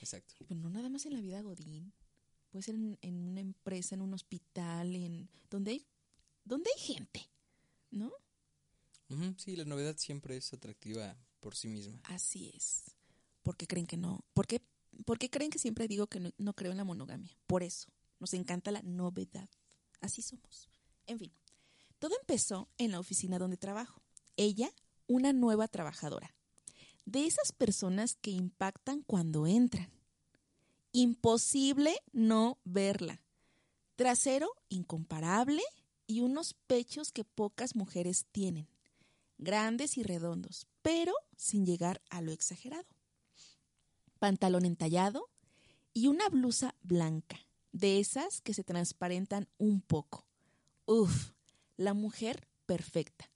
Exacto. 0.02 0.36
Pero 0.46 0.60
no 0.60 0.70
nada 0.70 0.90
más 0.90 1.06
en 1.06 1.14
la 1.14 1.22
vida 1.22 1.42
Godín. 1.42 1.94
Puede 2.50 2.64
ser 2.64 2.76
en, 2.76 3.00
en 3.02 3.24
una 3.24 3.40
empresa, 3.40 3.96
en 3.96 4.02
un 4.02 4.14
hospital, 4.14 4.94
en 4.98 5.30
donde 5.50 5.72
hay, 5.72 5.88
donde 6.44 6.70
hay 6.76 6.82
gente, 6.82 7.30
¿no? 7.90 8.12
Sí, 9.38 9.56
la 9.56 9.64
novedad 9.64 9.96
siempre 9.96 10.36
es 10.36 10.52
atractiva 10.52 11.18
por 11.40 11.56
sí 11.56 11.70
misma. 11.70 12.02
Así 12.04 12.52
es. 12.54 12.98
¿Por 13.44 13.56
qué 13.56 13.66
creen 13.66 13.88
que 13.88 13.96
no? 13.96 14.26
¿Por 14.34 14.46
qué, 14.46 14.62
por 15.06 15.20
qué 15.20 15.30
creen 15.30 15.52
que 15.52 15.60
siempre 15.60 15.88
digo 15.88 16.08
que 16.08 16.20
no, 16.20 16.32
no 16.38 16.54
creo 16.54 16.72
en 16.72 16.78
la 16.78 16.84
monogamia? 16.84 17.36
Por 17.48 17.64
eso. 17.64 17.90
Nos 18.20 18.34
encanta 18.34 18.72
la 18.72 18.82
novedad. 18.84 19.50
Así 20.00 20.22
somos. 20.22 20.70
En 21.08 21.20
fin, 21.20 21.34
todo 22.00 22.16
empezó 22.20 22.70
en 22.78 22.92
la 22.92 23.00
oficina 23.00 23.40
donde 23.40 23.58
trabajo. 23.58 24.02
Ella, 24.38 24.72
una 25.08 25.34
nueva 25.34 25.68
trabajadora. 25.68 26.34
De 27.06 27.26
esas 27.26 27.52
personas 27.52 28.16
que 28.16 28.32
impactan 28.32 29.02
cuando 29.02 29.46
entran. 29.48 29.92
Imposible 30.92 31.96
no 32.12 32.60
verla. 32.64 33.22
Trasero 33.96 34.50
incomparable 34.70 35.62
y 36.08 36.22
unos 36.22 36.54
pechos 36.68 37.12
que 37.12 37.24
pocas 37.24 37.76
mujeres 37.76 38.26
tienen. 38.32 38.70
Grandes 39.38 39.98
y 39.98 40.04
redondos, 40.04 40.68
pero 40.82 41.14
sin 41.36 41.66
llegar 41.66 42.02
a 42.10 42.22
lo 42.22 42.32
exagerado. 42.32 42.93
Pantalón 44.24 44.64
entallado 44.64 45.30
y 45.94 46.08
una 46.08 46.30
blusa 46.30 46.76
blanca, 46.82 47.46
de 47.74 48.00
esas 48.00 48.40
que 48.40 48.54
se 48.54 48.64
transparentan 48.64 49.50
un 49.58 49.82
poco. 49.82 50.26
Uf, 50.86 51.34
la 51.76 51.94
mujer 51.94 52.48
perfecta. 52.66 53.30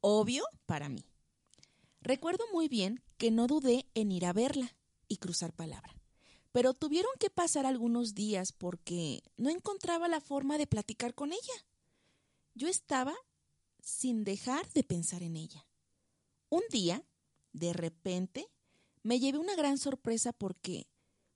Obvio 0.00 0.44
para 0.64 0.88
mí. 0.88 1.04
Recuerdo 2.00 2.44
muy 2.52 2.68
bien 2.68 3.02
que 3.16 3.32
no 3.32 3.48
dudé 3.48 3.88
en 3.94 4.12
ir 4.12 4.26
a 4.26 4.32
verla 4.32 4.76
y 5.08 5.16
cruzar 5.16 5.52
palabra. 5.52 6.00
Pero 6.52 6.72
tuvieron 6.72 7.10
que 7.18 7.30
pasar 7.30 7.66
algunos 7.66 8.14
días 8.14 8.52
porque 8.52 9.24
no 9.38 9.50
encontraba 9.50 10.06
la 10.06 10.20
forma 10.20 10.56
de 10.56 10.68
platicar 10.68 11.16
con 11.16 11.32
ella. 11.32 11.66
Yo 12.54 12.68
estaba 12.68 13.16
sin 13.80 14.22
dejar 14.22 14.68
de 14.68 14.84
pensar 14.84 15.24
en 15.24 15.34
ella. 15.34 15.66
Un 16.48 16.62
día, 16.70 17.02
de 17.52 17.72
repente, 17.72 18.48
me 19.08 19.20
llevé 19.20 19.38
una 19.38 19.56
gran 19.56 19.78
sorpresa 19.78 20.34
porque 20.34 20.86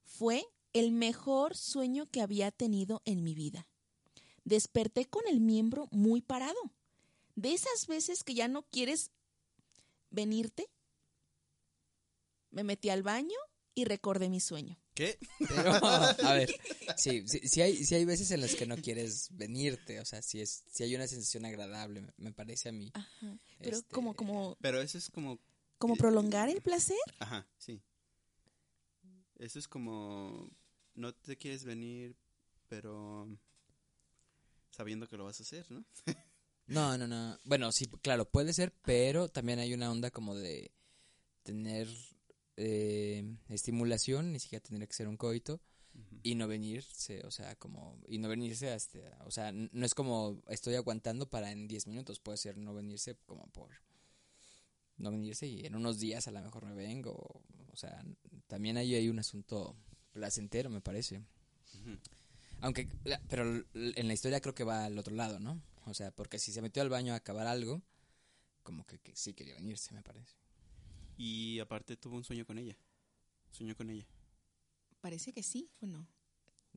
fue 0.05 0.45
el 0.75 0.93
mejor 0.93 1.57
sueño 1.57 2.05
que 2.05 2.21
había 2.21 2.51
tenido 2.51 3.01
en 3.07 3.25
mi 3.25 3.35
vida. 3.35 3.67
Desperté 4.45 5.07
con 5.07 5.23
el 5.27 5.41
miembro 5.41 5.89
muy 5.91 6.21
parado. 6.21 6.61
De 7.35 7.55
esas 7.55 7.87
veces 7.87 8.25
que 8.25 8.35
ya 8.35 8.47
no 8.47 8.65
quieres 8.65 9.11
venirte. 10.11 10.69
Me 12.51 12.63
metí 12.63 12.91
al 12.91 13.03
baño 13.03 13.39
y 13.75 13.87
recordé 13.87 14.29
mi 14.29 14.41
sueño. 14.41 14.79
¿Qué? 14.95 15.19
Pero, 15.39 15.73
a 16.27 16.35
ver, 16.35 16.55
sí, 16.99 17.27
sí, 17.27 17.41
sí 17.49 17.63
hay, 17.63 17.87
sí 17.87 17.95
hay 17.95 18.05
veces 18.05 18.33
en 18.33 18.43
las 18.43 18.55
que 18.55 18.67
no 18.67 18.77
quieres 18.77 19.29
venirte, 19.31 19.99
o 19.99 20.05
sea, 20.05 20.21
sí, 20.21 20.43
es, 20.43 20.65
sí 20.71 20.83
hay 20.83 20.95
una 20.95 21.07
sensación 21.07 21.47
agradable, 21.47 22.03
me, 22.03 22.13
me 22.19 22.33
parece 22.33 22.69
a 22.69 22.73
mí. 22.73 22.91
Ajá. 22.93 23.39
Pero 23.59 23.79
Este, 23.79 23.95
como, 23.95 24.15
como, 24.15 24.59
Pero 24.61 24.83
eso 24.83 24.99
es 24.99 25.09
como... 25.09 25.41
como 25.83 25.97
prolongar 25.97 26.49
el 26.49 26.63
placer. 26.63 26.97
Ajá, 27.19 27.45
sí. 27.59 27.83
Eso 29.35 29.59
es 29.59 29.67
como... 29.67 30.49
No 30.95 31.13
te 31.13 31.37
quieres 31.37 31.65
venir, 31.65 32.17
pero... 32.69 33.27
Sabiendo 34.71 35.09
que 35.09 35.17
lo 35.17 35.25
vas 35.25 35.41
a 35.41 35.43
hacer, 35.43 35.69
¿no? 35.73 35.85
No, 36.69 36.97
no, 36.97 37.09
no. 37.09 37.37
Bueno, 37.43 37.73
sí, 37.73 37.87
claro, 38.01 38.25
puede 38.25 38.53
ser, 38.53 38.73
pero 38.83 39.29
también 39.29 39.59
hay 39.59 39.75
una 39.75 39.91
onda 39.91 40.13
como 40.13 40.37
de 40.37 40.73
tener 41.43 41.89
eh, 42.57 43.37
estimulación, 43.49 44.33
ni 44.33 44.39
siquiera 44.39 44.63
tendría 44.63 44.87
que 44.87 44.95
ser 44.95 45.09
un 45.09 45.17
coito, 45.17 45.61
y 46.23 46.37
no 46.37 46.47
venirse, 46.47 47.27
o 47.27 47.33
sea, 47.33 47.57
como, 47.57 48.01
y 48.07 48.19
no 48.19 48.29
venirse 48.29 48.71
hasta, 48.71 49.01
o 49.27 49.31
sea, 49.33 49.51
no 49.53 49.85
es 49.85 49.93
como 49.93 50.41
estoy 50.47 50.77
aguantando 50.77 51.29
para 51.29 51.51
en 51.51 51.67
10 51.67 51.89
minutos, 51.89 52.21
puede 52.21 52.39
ser 52.39 52.57
no 52.57 52.73
venirse 52.73 53.17
como 53.27 53.49
por, 53.49 53.73
no 54.99 55.11
venirse 55.11 55.47
y 55.47 55.67
en 55.67 55.75
unos 55.75 55.99
días 55.99 56.29
a 56.29 56.31
lo 56.31 56.41
mejor 56.41 56.67
me 56.67 56.75
vengo, 56.75 57.43
o 57.73 57.77
sea, 57.77 58.05
también 58.47 58.77
ahí 58.77 58.95
hay 58.95 59.09
un 59.09 59.19
asunto 59.19 59.77
placentero, 60.13 60.71
me 60.71 60.81
parece. 60.81 61.23
Aunque, 62.61 62.89
pero 63.29 63.65
en 63.75 64.07
la 64.07 64.15
historia 64.15 64.41
creo 64.41 64.55
que 64.55 64.65
va 64.65 64.85
al 64.85 64.99
otro 64.99 65.15
lado, 65.15 65.41
¿no? 65.41 65.61
O 65.87 65.95
sea, 65.95 66.13
porque 66.13 66.39
si 66.39 66.53
se 66.53 66.63
metió 66.63 66.83
al 66.83 66.89
baño 66.89 67.13
a 67.13 67.17
acabar 67.17 67.47
algo, 67.47 67.83
como 68.63 68.87
que, 68.87 68.99
que 68.99 69.17
sí 69.17 69.35
quería 69.35 69.55
venirse, 69.55 69.93
me 69.95 70.03
parece. 70.03 70.37
Y 71.17 71.59
aparte 71.59 71.97
tuvo 71.97 72.17
un 72.17 72.25
sueño 72.25 72.47
con 72.47 72.59
ella. 72.59 72.77
Soñó 73.51 73.77
con 73.77 73.91
ella. 73.91 74.07
Parece 75.01 75.33
que 75.33 75.43
sí, 75.43 75.71
bueno. 75.81 76.07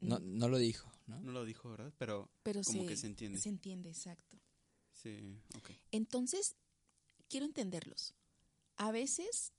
No, 0.01 0.19
no 0.19 0.50
lo 0.50 0.57
dijo, 0.57 0.91
¿no? 1.07 1.22
No 1.22 1.31
lo 1.31 1.45
dijo, 1.45 1.69
¿verdad? 1.69 1.93
Pero 1.98 2.29
Pero 2.43 2.62
como 2.63 2.81
se, 2.81 2.88
que 2.88 2.98
se 2.98 3.07
entiende. 3.07 3.39
Se 3.39 3.50
entiende, 3.50 3.89
exacto. 3.89 4.38
sí, 4.91 5.39
ok. 5.57 5.72
Entonces, 5.91 6.55
quiero 7.29 7.46
entenderlos. 7.46 8.13
A 8.77 8.91
veces, 8.91 9.53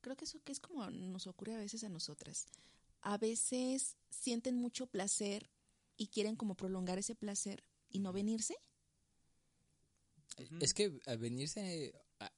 creo 0.00 0.16
que 0.16 0.24
eso 0.24 0.42
que 0.42 0.52
es 0.52 0.60
como 0.60 0.88
nos 0.90 1.26
ocurre 1.26 1.54
a 1.54 1.58
veces 1.58 1.84
a 1.84 1.88
nosotras. 1.88 2.46
A 3.00 3.18
veces 3.18 3.96
sienten 4.10 4.56
mucho 4.56 4.86
placer 4.86 5.50
y 5.96 6.08
quieren 6.08 6.36
como 6.36 6.54
prolongar 6.56 6.98
ese 6.98 7.14
placer 7.14 7.64
y 7.88 8.00
no 8.00 8.12
venirse. 8.12 8.56
Es 10.60 10.74
que 10.74 11.00
al 11.06 11.18
venirse, 11.18 11.92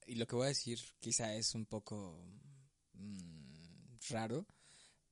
y 0.07 0.15
lo 0.15 0.27
que 0.27 0.37
voy 0.37 0.47
a 0.47 0.49
decir 0.49 0.81
quizá 1.01 1.35
es 1.35 1.55
un 1.55 1.67
poco 1.67 2.19
mm, 2.95 3.97
raro, 4.09 4.47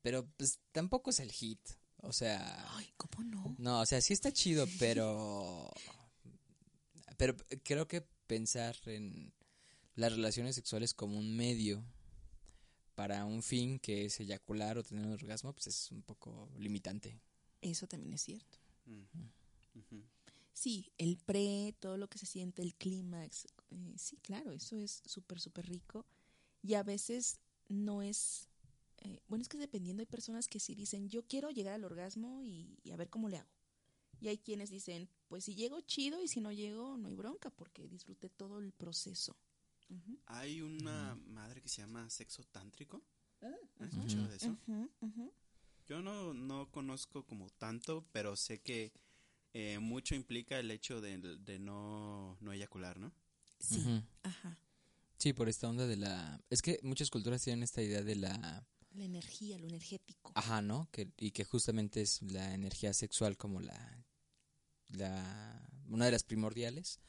pero 0.00 0.26
pues 0.36 0.60
tampoco 0.72 1.10
es 1.10 1.20
el 1.20 1.32
hit. 1.32 1.60
O 2.00 2.12
sea, 2.12 2.64
Ay, 2.76 2.88
¿cómo 2.96 3.24
no? 3.24 3.56
no, 3.58 3.80
o 3.80 3.86
sea, 3.86 4.00
sí 4.00 4.12
está 4.12 4.32
chido, 4.32 4.66
pero... 4.78 5.70
Pero 7.16 7.36
creo 7.64 7.88
que 7.88 8.06
pensar 8.28 8.76
en 8.86 9.32
las 9.96 10.12
relaciones 10.12 10.54
sexuales 10.54 10.94
como 10.94 11.18
un 11.18 11.34
medio 11.36 11.84
para 12.94 13.24
un 13.24 13.42
fin 13.42 13.78
que 13.80 14.04
es 14.04 14.20
eyacular 14.20 14.78
o 14.78 14.84
tener 14.84 15.04
un 15.06 15.12
orgasmo, 15.12 15.52
pues 15.52 15.66
es 15.66 15.90
un 15.90 16.02
poco 16.02 16.48
limitante. 16.58 17.20
Eso 17.60 17.86
también 17.88 18.12
es 18.14 18.22
cierto. 18.22 18.58
Mm. 18.86 19.02
Sí, 20.52 20.92
el 20.98 21.16
pre, 21.18 21.74
todo 21.78 21.96
lo 21.96 22.08
que 22.08 22.18
se 22.18 22.26
siente, 22.26 22.62
el 22.62 22.74
clímax. 22.74 23.46
eh, 23.70 23.94
sí, 23.96 24.16
claro, 24.18 24.52
eso 24.52 24.76
es 24.76 25.02
súper, 25.06 25.40
súper 25.40 25.66
rico. 25.68 26.04
Y 26.62 26.74
a 26.74 26.82
veces 26.82 27.38
no 27.68 28.02
es. 28.02 28.48
eh, 28.98 29.20
bueno, 29.28 29.42
es 29.42 29.48
que 29.48 29.58
dependiendo, 29.58 30.00
hay 30.00 30.06
personas 30.06 30.48
que 30.48 30.58
sí 30.58 30.74
dicen, 30.74 31.08
yo 31.08 31.22
quiero 31.26 31.50
llegar 31.50 31.74
al 31.74 31.84
orgasmo 31.84 32.42
y, 32.42 32.78
y 32.82 32.90
a 32.90 32.96
ver 32.96 33.08
cómo 33.08 33.28
le 33.28 33.38
hago. 33.38 33.50
Y 34.20 34.28
hay 34.28 34.38
quienes 34.38 34.70
dicen, 34.70 35.08
pues 35.28 35.44
si 35.44 35.54
llego 35.54 35.80
chido 35.82 36.22
y 36.22 36.28
si 36.28 36.40
no 36.40 36.52
llego, 36.52 36.96
no 36.96 37.08
hay 37.08 37.14
bronca, 37.14 37.50
porque 37.50 37.86
disfruté 37.86 38.28
todo 38.28 38.58
el 38.58 38.72
proceso. 38.72 39.36
Hay 40.26 40.60
una 40.60 41.14
madre 41.14 41.62
que 41.62 41.68
se 41.68 41.80
llama 41.80 42.08
sexo 42.10 42.44
tántrico. 42.44 43.02
Ah, 43.40 43.54
¿Has 43.78 43.92
escuchado 43.92 44.28
de 44.28 44.36
eso? 44.36 44.58
Yo 45.86 46.02
no, 46.02 46.34
no 46.34 46.70
conozco 46.70 47.24
como 47.24 47.48
tanto, 47.50 48.04
pero 48.12 48.36
sé 48.36 48.60
que 48.60 48.92
eh, 49.54 49.78
mucho 49.78 50.14
implica 50.14 50.58
el 50.58 50.70
hecho 50.70 51.00
de, 51.00 51.18
de 51.18 51.58
no, 51.58 52.36
no 52.40 52.52
eyacular, 52.52 52.98
¿no? 52.98 53.12
Sí, 53.58 54.02
ajá. 54.22 54.58
Sí, 55.16 55.32
por 55.32 55.48
esta 55.48 55.68
onda 55.68 55.86
de 55.86 55.96
la... 55.96 56.40
Es 56.50 56.62
que 56.62 56.78
muchas 56.82 57.10
culturas 57.10 57.42
tienen 57.42 57.62
esta 57.62 57.82
idea 57.82 58.02
de 58.02 58.16
la... 58.16 58.66
La 58.92 59.04
energía, 59.04 59.58
lo 59.58 59.66
energético. 59.66 60.32
Ajá, 60.34 60.62
¿no? 60.62 60.88
Que, 60.92 61.10
y 61.16 61.32
que 61.32 61.44
justamente 61.44 62.02
es 62.02 62.22
la 62.22 62.54
energía 62.54 62.92
sexual 62.92 63.36
como 63.36 63.60
la... 63.60 64.04
La... 64.88 65.68
una 65.88 66.06
de 66.06 66.12
las 66.12 66.24
primordiales. 66.24 67.00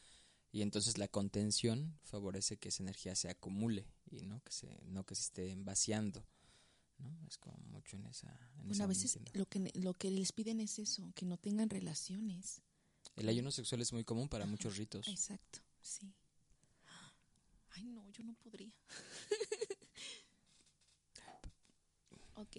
Y 0.51 0.63
entonces 0.63 0.98
la 0.98 1.07
contención 1.07 2.00
favorece 2.03 2.57
que 2.57 2.69
esa 2.69 2.81
energía 2.81 3.15
se 3.15 3.29
acumule 3.29 3.86
y 4.09 4.21
no 4.21 4.41
que 4.43 4.51
se, 4.51 4.81
no 4.88 5.05
que 5.05 5.15
se 5.15 5.21
esté 5.21 5.55
vaciando. 5.55 6.25
¿no? 6.98 7.15
Es 7.27 7.38
como 7.38 7.57
mucho 7.69 7.98
en 7.98 8.05
esa. 8.07 8.27
En 8.27 8.57
Bueno, 8.57 8.74
esa 8.74 8.86
a 8.86 8.88
veces 8.88 9.19
lo 9.33 9.48
que, 9.48 9.71
lo 9.75 9.93
que 9.93 10.09
les 10.09 10.31
piden 10.31 10.59
es 10.59 10.79
eso, 10.79 11.12
que 11.15 11.25
no 11.25 11.38
tengan 11.38 11.69
relaciones. 11.69 12.62
El 13.15 13.29
ayuno 13.29 13.51
sexual 13.51 13.81
es 13.81 13.93
muy 13.93 14.03
común 14.03 14.27
para 14.27 14.45
muchos 14.45 14.77
ritos. 14.77 15.07
Exacto, 15.07 15.59
sí. 15.81 16.13
Ay, 17.71 17.86
no, 17.86 18.09
yo 18.09 18.24
no 18.24 18.33
podría. 18.33 18.74
ok. 22.36 22.57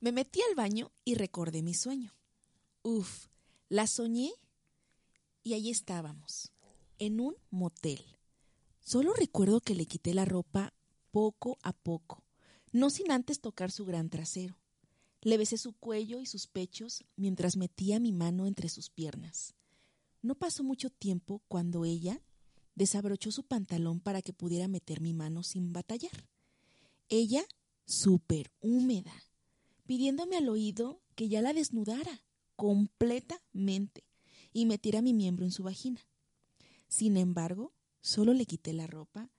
Me 0.00 0.12
metí 0.12 0.40
al 0.48 0.54
baño 0.54 0.92
y 1.04 1.14
recordé 1.14 1.62
mi 1.62 1.74
sueño. 1.74 2.14
Uf, 2.82 3.26
la 3.68 3.86
soñé 3.86 4.32
y 5.42 5.54
ahí 5.54 5.70
estábamos, 5.70 6.52
en 6.98 7.20
un 7.20 7.36
motel. 7.50 8.04
Solo 8.80 9.12
recuerdo 9.12 9.60
que 9.60 9.74
le 9.74 9.86
quité 9.86 10.14
la 10.14 10.24
ropa 10.24 10.74
poco 11.10 11.58
a 11.62 11.72
poco, 11.72 12.24
no 12.72 12.90
sin 12.90 13.10
antes 13.10 13.40
tocar 13.40 13.70
su 13.70 13.84
gran 13.84 14.10
trasero. 14.10 14.56
Le 15.22 15.36
besé 15.36 15.58
su 15.58 15.72
cuello 15.74 16.20
y 16.20 16.26
sus 16.26 16.46
pechos 16.46 17.04
mientras 17.16 17.56
metía 17.56 18.00
mi 18.00 18.12
mano 18.12 18.46
entre 18.46 18.68
sus 18.68 18.90
piernas. 18.90 19.54
No 20.22 20.34
pasó 20.34 20.64
mucho 20.64 20.90
tiempo 20.90 21.42
cuando 21.48 21.84
ella 21.84 22.22
desabrochó 22.74 23.30
su 23.30 23.42
pantalón 23.44 24.00
para 24.00 24.22
que 24.22 24.32
pudiera 24.32 24.68
meter 24.68 25.00
mi 25.00 25.12
mano 25.12 25.42
sin 25.42 25.72
batallar. 25.72 26.28
Ella, 27.08 27.44
súper 27.84 28.50
húmeda, 28.60 29.12
pidiéndome 29.86 30.36
al 30.36 30.48
oído 30.48 31.02
que 31.14 31.28
ya 31.28 31.42
la 31.42 31.52
desnudara 31.52 32.22
completamente 32.56 34.04
y 34.52 34.66
metiera 34.66 35.02
mi 35.02 35.14
miembro 35.14 35.44
en 35.44 35.52
su 35.52 35.62
vagina. 35.62 36.00
Sin 36.88 37.16
embargo, 37.16 37.72
solo 38.00 38.32
le 38.32 38.46
quité 38.46 38.72
la 38.72 38.86
ropa, 38.86 39.30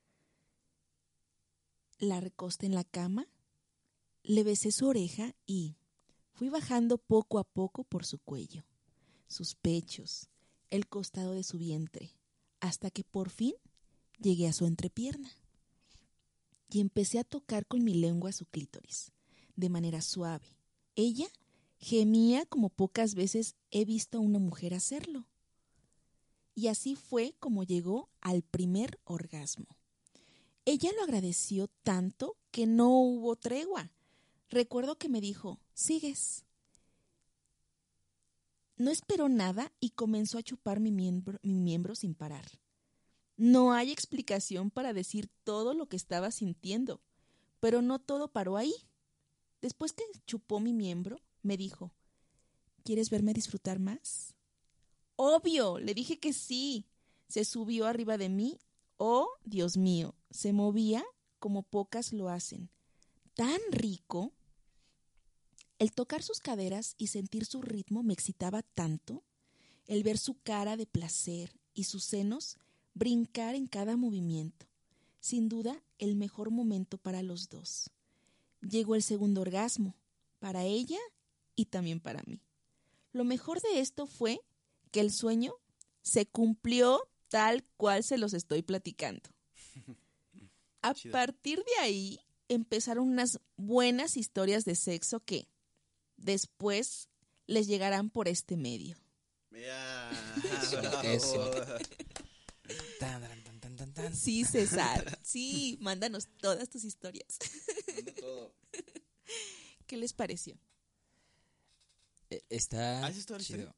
la 2.00 2.20
recosté 2.20 2.66
en 2.66 2.76
la 2.76 2.84
cama, 2.84 3.28
le 4.24 4.44
besé 4.44 4.72
su 4.72 4.88
oreja 4.88 5.36
y 5.46 5.76
fui 6.34 6.50
bajando 6.50 6.98
poco 6.98 7.40
a 7.40 7.44
poco 7.44 7.84
por 7.84 8.06
su 8.06 8.20
cuello, 8.20 8.64
sus 9.28 9.56
pechos, 9.56 10.30
el 10.70 10.88
costado 10.88 11.34
de 11.34 11.44
su 11.44 11.58
vientre, 11.58 12.16
hasta 12.60 12.90
que 12.90 13.04
por 13.04 13.30
fin 13.30 13.54
llegué 14.20 14.48
a 14.48 14.54
su 14.54 14.66
entrepierna. 14.66 15.32
Y 16.70 16.80
empecé 16.80 17.20
a 17.20 17.26
tocar 17.26 17.68
con 17.68 17.84
mi 17.84 17.94
lengua 17.94 18.32
su 18.32 18.46
clítoris, 18.46 19.12
de 19.56 19.70
manera 19.70 20.02
suave. 20.02 20.58
Ella 20.96 21.28
gemía 21.82 22.46
como 22.46 22.70
pocas 22.70 23.16
veces 23.16 23.56
he 23.72 23.84
visto 23.86 24.20
a 24.20 24.22
una 24.22 24.40
mujer 24.40 24.74
hacerlo. 24.74 25.28
Y 26.54 26.68
así 26.68 26.96
fue 26.96 27.34
como 27.40 27.64
llegó 27.64 28.10
al 28.22 28.44
primer 28.44 29.00
orgasmo. 29.04 29.66
Ella 30.66 30.92
lo 30.96 31.04
agradeció 31.04 31.68
tanto 31.82 32.38
que 32.52 32.68
no 32.68 32.90
hubo 32.90 33.36
tregua. 33.36 33.92
Recuerdo 34.50 34.98
que 34.98 35.10
me 35.10 35.22
dijo, 35.22 35.60
sigues. 35.74 36.46
No 38.78 38.92
esperó 38.92 39.28
nada 39.28 39.72
y 39.80 39.92
comenzó 39.92 40.38
a 40.38 40.44
chupar 40.44 40.80
mi 40.80 40.92
miembro, 40.92 41.40
mi 41.42 41.60
miembro 41.60 41.96
sin 41.96 42.14
parar. 42.14 42.46
No 43.38 43.74
hay 43.74 43.92
explicación 43.92 44.70
para 44.70 44.94
decir 44.94 45.30
todo 45.44 45.74
lo 45.74 45.88
que 45.88 45.96
estaba 45.96 46.30
sintiendo, 46.32 47.02
pero 47.60 47.82
no 47.82 47.98
todo 47.98 48.28
paró 48.28 48.58
ahí. 48.58 48.74
Después 49.62 49.94
que 49.94 50.04
chupó 50.26 50.60
mi 50.60 50.74
miembro, 50.74 51.20
me 51.44 51.58
dijo, 51.58 51.92
¿quieres 52.84 53.10
verme 53.10 53.34
disfrutar 53.34 53.80
más? 53.80 54.36
Obvio, 55.16 55.80
le 55.80 55.94
dije 55.94 56.20
que 56.20 56.34
sí. 56.34 56.86
Se 57.28 57.46
subió 57.46 57.86
arriba 57.86 58.18
de 58.18 58.30
mí. 58.30 58.60
Oh, 58.98 59.30
Dios 59.46 59.78
mío, 59.78 60.16
se 60.30 60.52
movía 60.52 61.04
como 61.40 61.64
pocas 61.64 62.14
lo 62.14 62.30
hacen. 62.30 62.70
Tan 63.36 63.60
rico. 63.72 64.34
El 65.80 65.92
tocar 65.92 66.24
sus 66.24 66.40
caderas 66.40 66.96
y 66.98 67.08
sentir 67.08 67.46
su 67.46 67.62
ritmo 67.62 68.04
me 68.04 68.14
excitaba 68.14 68.62
tanto. 68.62 69.24
El 69.88 70.04
ver 70.04 70.18
su 70.18 70.40
cara 70.42 70.78
de 70.78 70.86
placer 70.86 71.60
y 71.74 71.86
sus 71.86 72.04
senos 72.04 72.58
brincar 72.94 73.56
en 73.56 73.68
cada 73.68 73.98
movimiento. 73.98 74.68
Sin 75.20 75.50
duda, 75.50 75.82
el 75.98 76.16
mejor 76.16 76.52
momento 76.52 76.98
para 76.98 77.24
los 77.24 77.50
dos. 77.50 77.90
Llegó 78.62 78.96
el 78.96 79.04
segundo 79.04 79.42
orgasmo, 79.42 79.96
para 80.40 80.64
ella 80.64 81.00
y 81.62 81.66
también 81.66 82.00
para 82.00 82.24
mí. 82.26 82.42
Lo 83.14 83.24
mejor 83.24 83.62
de 83.62 83.80
esto 83.80 84.08
fue 84.08 84.42
que 84.92 85.00
el 85.00 85.12
sueño 85.12 85.54
se 86.02 86.26
cumplió 86.26 87.08
tal 87.30 87.64
cual 87.78 88.04
se 88.04 88.18
los 88.18 88.34
estoy 88.34 88.64
platicando. 88.64 89.30
A 90.82 90.96
Chido. 90.96 91.12
partir 91.12 91.60
de 91.60 91.84
ahí 91.84 92.20
empezaron 92.48 93.08
unas 93.08 93.40
buenas 93.58 94.18
historias 94.18 94.66
de 94.66 94.76
sexo 94.76 95.20
que 95.20 95.48
después 96.18 97.10
les 97.46 97.68
llegarán 97.68 98.10
por 98.10 98.28
este 98.28 98.58
medio. 98.58 98.98
Eso. 101.04 101.52
Tan, 103.00 103.22
tan, 103.60 103.76
tan, 103.76 103.94
tan. 103.94 104.16
Sí, 104.16 104.44
César. 104.46 105.20
Sí, 105.24 105.78
mándanos 105.80 106.28
todas 106.40 106.70
tus 106.70 106.84
historias. 106.86 107.38
Todo. 108.20 108.56
¿Qué 109.86 109.98
les 109.98 110.14
pareció? 110.14 110.58
Eh, 112.32 112.42
Está 112.50 113.06
¿Has 113.06 113.16
visto 113.16 113.38
la 113.38 113.44
chido. 113.44 113.76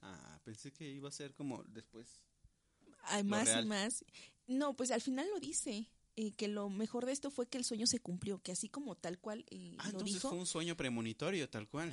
Ah, 0.00 0.40
pensé 0.44 0.72
que 0.72 0.88
iba 0.88 1.08
a 1.08 1.12
ser 1.12 1.34
como 1.34 1.62
después. 1.64 2.08
Hay 3.02 3.24
más 3.24 3.48
y 3.62 3.66
más. 3.66 4.04
No, 4.46 4.74
pues 4.74 4.90
al 4.92 5.02
final 5.02 5.26
lo 5.34 5.40
dice. 5.40 5.90
eh, 6.16 6.32
que 6.32 6.48
lo 6.48 6.68
mejor 6.70 7.04
de 7.06 7.12
esto 7.12 7.30
fue 7.30 7.46
que 7.48 7.58
el 7.58 7.64
sueño 7.64 7.86
se 7.86 8.00
cumplió, 8.00 8.40
que 8.42 8.50
así 8.52 8.68
como 8.68 8.96
tal 8.96 9.18
cual 9.20 9.44
eh, 9.50 9.74
Ah, 9.78 9.84
lo 9.84 9.90
entonces 9.90 10.14
dijo. 10.14 10.30
fue 10.30 10.38
un 10.38 10.46
sueño 10.46 10.76
premonitorio, 10.76 11.48
tal 11.50 11.68
cual. 11.68 11.92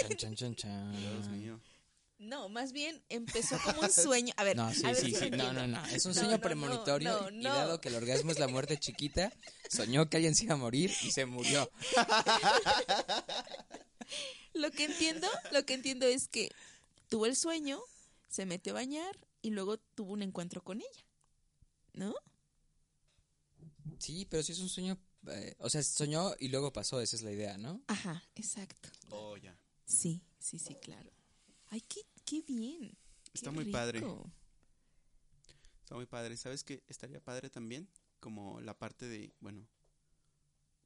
Chan, 0.00 0.16
chan, 0.16 0.34
chan, 0.36 0.54
chan. 0.54 0.96
Dios 1.00 1.28
mío. 1.28 1.60
No, 2.18 2.48
más 2.48 2.72
bien 2.72 3.02
empezó 3.10 3.58
como 3.62 3.80
un 3.82 3.90
sueño. 3.92 4.32
A 4.38 4.44
ver, 4.44 4.56
No, 4.56 4.72
sí, 4.72 4.82
a 4.86 4.92
ver 4.92 4.96
sí, 4.96 5.10
si 5.12 5.16
sí. 5.16 5.30
No, 5.30 5.52
no, 5.52 5.66
no. 5.66 5.84
Es 5.86 6.06
un 6.06 6.12
No, 6.12 6.14
sueño 6.14 6.30
no, 6.30 6.36
no, 6.38 6.42
premonitorio. 6.42 7.20
no, 7.20 7.30
y 7.30 7.42
no. 7.42 7.54
dado 7.54 7.78
que 7.80 7.88
el 7.90 7.94
orgasmo 7.96 8.32
es 8.32 8.38
la 8.38 8.48
muerte 8.48 8.78
chiquita, 8.78 9.30
soñó 9.70 10.08
que 10.08 10.16
alguien 10.16 10.34
se 10.34 10.44
iba 10.44 10.54
a 10.54 10.58
morir 10.58 10.90
y 11.02 11.10
se 11.10 11.26
murió. 11.26 11.70
Lo 14.56 14.70
que 14.70 14.84
entiendo, 14.84 15.28
lo 15.52 15.64
que 15.64 15.74
entiendo 15.74 16.06
es 16.06 16.28
que 16.28 16.50
tuvo 17.08 17.26
el 17.26 17.36
sueño, 17.36 17.80
se 18.28 18.46
metió 18.46 18.72
a 18.72 18.80
bañar 18.80 19.18
y 19.42 19.50
luego 19.50 19.78
tuvo 19.78 20.12
un 20.12 20.22
encuentro 20.22 20.62
con 20.62 20.80
ella. 20.80 21.06
¿No? 21.92 22.14
Sí, 23.98 24.26
pero 24.28 24.42
sí 24.42 24.52
es 24.52 24.58
un 24.60 24.68
sueño. 24.68 24.98
eh, 25.28 25.54
o 25.58 25.68
sea, 25.70 25.82
soñó 25.82 26.32
y 26.38 26.48
luego 26.48 26.72
pasó, 26.72 27.00
esa 27.00 27.16
es 27.16 27.22
la 27.22 27.32
idea, 27.32 27.56
¿no? 27.58 27.82
Ajá, 27.86 28.22
exacto. 28.34 28.88
Oh, 29.10 29.36
ya. 29.36 29.56
Sí, 29.84 30.22
sí, 30.38 30.58
sí, 30.58 30.74
claro. 30.76 31.10
Ay, 31.68 31.80
qué, 31.82 32.00
qué 32.24 32.42
bien. 32.42 32.96
qué 33.24 33.30
Está 33.34 33.50
muy 33.50 33.66
padre. 33.66 34.02
Está 35.82 35.94
muy 35.94 36.06
padre. 36.06 36.36
¿Sabes 36.36 36.64
qué? 36.64 36.82
Estaría 36.88 37.20
padre 37.20 37.50
también. 37.50 37.88
Como 38.20 38.60
la 38.60 38.76
parte 38.76 39.06
de, 39.06 39.32
bueno, 39.40 39.66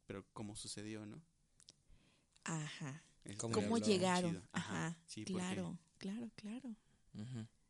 pero 0.07 0.27
como 0.33 0.57
sucedió, 0.57 1.07
¿no? 1.07 1.23
Ajá. 2.45 3.03
¿Cómo 3.23 3.33
estaría 3.33 3.53
¿Cómo 3.53 3.77
habló. 3.77 3.87
llegaron? 3.87 4.49
Ajá, 4.53 4.99
Sí, 5.07 5.21
porque- 5.25 5.33
claro, 5.35 5.79
claro, 5.99 6.31
claro. 6.37 6.77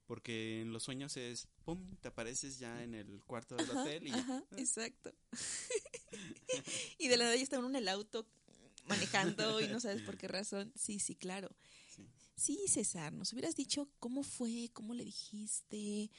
Porque 0.06 0.60
en 0.62 0.72
los 0.72 0.82
sueños 0.82 1.16
es, 1.16 1.46
pum, 1.64 1.96
te 2.00 2.08
apareces 2.08 2.58
ya 2.58 2.82
en 2.82 2.94
el 2.94 3.22
cuarto 3.24 3.54
del 3.56 3.70
hotel 3.70 4.08
y 4.08 4.10
ya. 4.10 4.16
Ajá, 4.18 4.44
exacto. 4.56 5.14
y 6.98 7.08
de 7.08 7.16
la 7.16 7.24
nada 7.24 7.36
ya 7.36 7.42
está 7.42 7.58
uno 7.58 7.68
en 7.68 7.76
el 7.76 7.88
auto 7.88 8.26
manejando 8.88 9.60
y 9.60 9.68
no 9.68 9.78
sabes 9.80 10.02
por 10.02 10.16
qué 10.18 10.26
razón. 10.28 10.72
Sí, 10.74 10.98
sí, 10.98 11.14
claro. 11.14 11.48
Sí. 11.94 12.08
Sí, 12.34 12.58
César, 12.66 13.12
nos 13.12 13.32
hubieras 13.32 13.54
dicho 13.54 13.88
cómo 14.00 14.22
fue, 14.24 14.70
cómo 14.72 14.94
le 14.94 15.04
dijiste, 15.04 16.10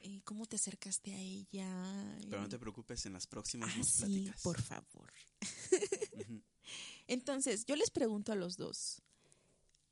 eh, 0.00 0.20
cómo 0.24 0.46
te 0.46 0.56
acercaste 0.56 1.14
a 1.14 1.20
ella. 1.20 2.18
Pero 2.22 2.40
no 2.40 2.46
eh. 2.46 2.50
te 2.50 2.58
preocupes, 2.58 3.06
en 3.06 3.12
las 3.12 3.26
próximas 3.28 3.70
Ah, 3.72 3.78
nos 3.78 3.88
sí, 3.88 3.98
platicas. 4.00 4.42
por 4.42 4.60
favor. 4.60 5.12
Ujú. 6.14 6.42
Entonces, 7.08 7.64
yo 7.66 7.76
les 7.76 7.90
pregunto 7.90 8.32
a 8.32 8.36
los 8.36 8.56
dos, 8.56 9.02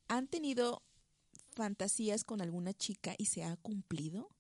¿han 0.09 0.29
tenido 0.29 0.83
fantasías 1.53 2.25
con 2.25 2.41
alguna 2.41 2.75
chica 2.75 3.15
y 3.19 3.27
se 3.27 3.45
ha 3.45 3.57
cumplido? 3.57 4.31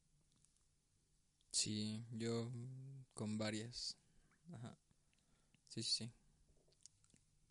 Sí, 1.50 2.04
yo 2.10 2.50
con 3.14 3.38
varias. 3.38 3.96
Ajá. 4.52 4.76
Sí, 5.68 5.82
sí, 5.82 6.04
sí. 6.04 6.12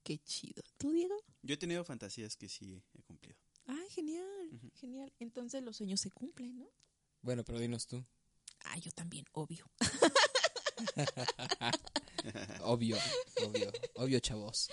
Qué 0.04 0.20
chido. 0.20 0.62
¿Tú, 0.78 0.92
Diego? 0.92 1.16
Yo 1.42 1.54
he 1.54 1.58
tenido 1.58 1.86
fantasías 1.86 2.36
que 2.36 2.50
sí 2.50 2.84
he 2.94 3.02
cumplido. 3.04 3.40
Ay, 3.66 3.90
genial, 3.90 4.60
genial. 4.76 5.14
Entonces 5.20 5.64
los 5.64 5.78
sueños 5.78 6.02
se 6.02 6.12
cumplen, 6.12 6.60
¿no? 6.60 6.70
Bueno, 7.22 7.46
pero 7.46 7.60
dinos 7.60 7.88
tú. 7.88 8.06
Ah, 8.66 8.78
yo 8.78 8.92
también, 8.92 9.26
obvio. 9.32 9.72
Obvio, 12.62 12.98
obvio, 13.46 13.72
obvio, 13.96 14.20
chavos. 14.20 14.70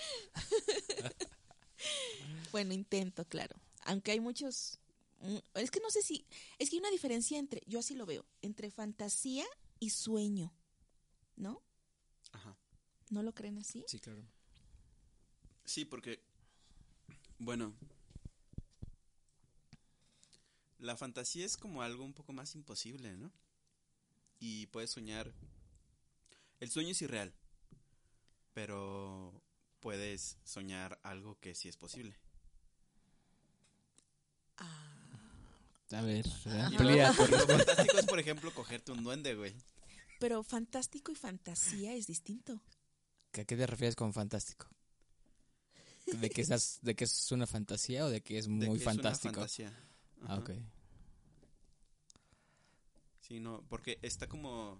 Bueno, 2.51 2.73
intento, 2.73 3.25
claro. 3.25 3.55
Aunque 3.85 4.11
hay 4.11 4.19
muchos, 4.19 4.79
mm, 5.21 5.37
es 5.55 5.71
que 5.71 5.79
no 5.79 5.89
sé 5.89 6.01
si, 6.01 6.25
es 6.59 6.69
que 6.69 6.75
hay 6.75 6.79
una 6.79 6.91
diferencia 6.91 7.39
entre, 7.39 7.61
yo 7.65 7.79
así 7.79 7.95
lo 7.95 8.05
veo, 8.05 8.25
entre 8.41 8.71
fantasía 8.71 9.45
y 9.79 9.89
sueño, 9.89 10.53
¿no? 11.35 11.61
Ajá. 12.31 12.57
¿No 13.09 13.23
lo 13.23 13.33
creen 13.33 13.57
así? 13.57 13.83
Sí, 13.87 13.99
claro. 13.99 14.23
Sí, 15.65 15.85
porque, 15.85 16.21
bueno, 17.39 17.73
la 20.79 20.97
fantasía 20.97 21.45
es 21.45 21.57
como 21.57 21.81
algo 21.81 22.03
un 22.03 22.13
poco 22.13 22.33
más 22.33 22.55
imposible, 22.55 23.15
¿no? 23.17 23.31
Y 24.39 24.67
puedes 24.67 24.91
soñar. 24.91 25.33
El 26.59 26.69
sueño 26.69 26.89
es 26.91 27.01
irreal, 27.01 27.33
pero 28.53 29.41
puedes 29.79 30.37
soñar 30.43 30.99
algo 31.03 31.39
que 31.39 31.55
sí 31.55 31.67
es 31.69 31.77
posible. 31.77 32.17
A 35.91 36.01
ver, 36.01 36.25
Y 36.45 36.49
amplía. 36.49 37.11
lo, 37.11 37.27
lo 37.27 37.47
fantástico 37.47 37.97
es, 37.99 38.05
por 38.05 38.19
ejemplo, 38.19 38.53
cogerte 38.53 38.91
un 38.91 39.03
duende, 39.03 39.35
güey. 39.35 39.53
Pero 40.19 40.43
fantástico 40.43 41.11
y 41.11 41.15
fantasía 41.15 41.93
es 41.95 42.07
distinto. 42.07 42.61
¿A 43.33 43.43
qué 43.43 43.57
te 43.57 43.67
refieres 43.67 43.95
con 43.95 44.13
fantástico? 44.13 44.67
¿De 46.05 46.29
que, 46.29 46.41
esas, 46.41 46.79
¿De 46.81 46.95
que 46.95 47.05
es 47.05 47.31
una 47.31 47.47
fantasía 47.47 48.05
o 48.05 48.09
de 48.09 48.21
que 48.21 48.37
es 48.37 48.45
De 48.45 48.51
muy 48.51 48.65
que 48.69 48.75
es 48.75 48.81
una 48.83 48.93
fantástico? 48.93 49.33
fantasía. 49.35 49.73
Ah, 50.23 50.37
ok. 50.37 50.51
Sí, 53.21 53.39
no, 53.39 53.63
porque 53.69 53.97
está 54.01 54.27
como... 54.27 54.79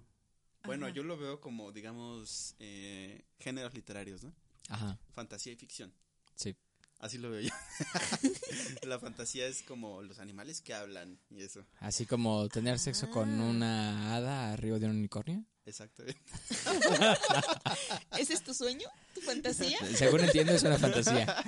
Bueno, 0.65 0.85
Ajá. 0.85 0.95
yo 0.95 1.03
lo 1.03 1.17
veo 1.17 1.39
como, 1.41 1.71
digamos, 1.71 2.55
eh, 2.59 3.23
géneros 3.39 3.73
literarios, 3.73 4.23
¿no? 4.23 4.33
Ajá, 4.69 4.97
Fantasía 5.13 5.53
y 5.53 5.55
ficción. 5.55 5.93
sí. 6.35 6.55
Así 6.99 7.17
lo 7.17 7.31
veo 7.31 7.41
yo. 7.41 7.49
la 8.87 8.99
fantasía 8.99 9.47
es 9.47 9.63
como 9.63 10.03
los 10.03 10.19
animales 10.19 10.61
que 10.61 10.75
hablan 10.75 11.19
y 11.31 11.41
eso. 11.41 11.65
Así 11.79 12.05
como 12.05 12.47
tener 12.47 12.77
sexo 12.77 13.09
con 13.09 13.27
Ah. 13.41 13.43
una 13.49 14.15
hada 14.15 14.53
arriba 14.53 14.77
de 14.77 14.85
un 14.85 14.97
unicornio. 14.97 15.43
Exactamente. 15.65 16.21
¿Ese 18.19 18.33
es 18.35 18.43
tu 18.43 18.53
sueño? 18.53 18.87
¿Tu 19.15 19.21
fantasía? 19.21 19.79
Según 19.95 20.19
entiendo, 20.21 20.51
es 20.53 20.61
una 20.61 20.77
fantasía. 20.77 21.43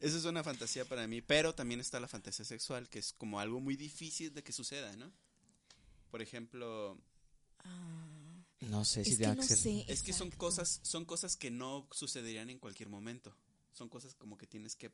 Eso 0.00 0.18
es 0.18 0.24
una 0.26 0.44
fantasía 0.44 0.84
para 0.84 1.06
mí, 1.06 1.22
pero 1.22 1.54
también 1.54 1.80
está 1.80 1.98
la 1.98 2.08
fantasía 2.08 2.44
sexual, 2.44 2.90
que 2.90 2.98
es 2.98 3.14
como 3.14 3.40
algo 3.40 3.60
muy 3.60 3.76
difícil 3.76 4.34
de 4.34 4.42
que 4.42 4.52
suceda, 4.52 4.94
¿no? 4.96 5.10
Por 6.10 6.20
ejemplo, 6.20 6.98
Ah, 7.66 8.06
No 8.70 8.84
sé 8.84 9.04
si 9.04 9.12
es 9.12 9.18
que 9.18 9.24
tenga 9.24 9.34
no 9.36 9.42
sé. 9.42 9.84
es 9.88 10.02
que 10.02 10.12
son 10.12 10.30
cosas, 10.30 10.80
son 10.82 11.04
cosas 11.04 11.36
que 11.36 11.50
no 11.50 11.88
sucederían 11.90 12.50
en 12.50 12.58
cualquier 12.58 12.88
momento. 12.88 13.36
Son 13.72 13.88
cosas 13.88 14.14
como 14.14 14.38
que 14.38 14.46
tienes 14.46 14.76
que 14.76 14.92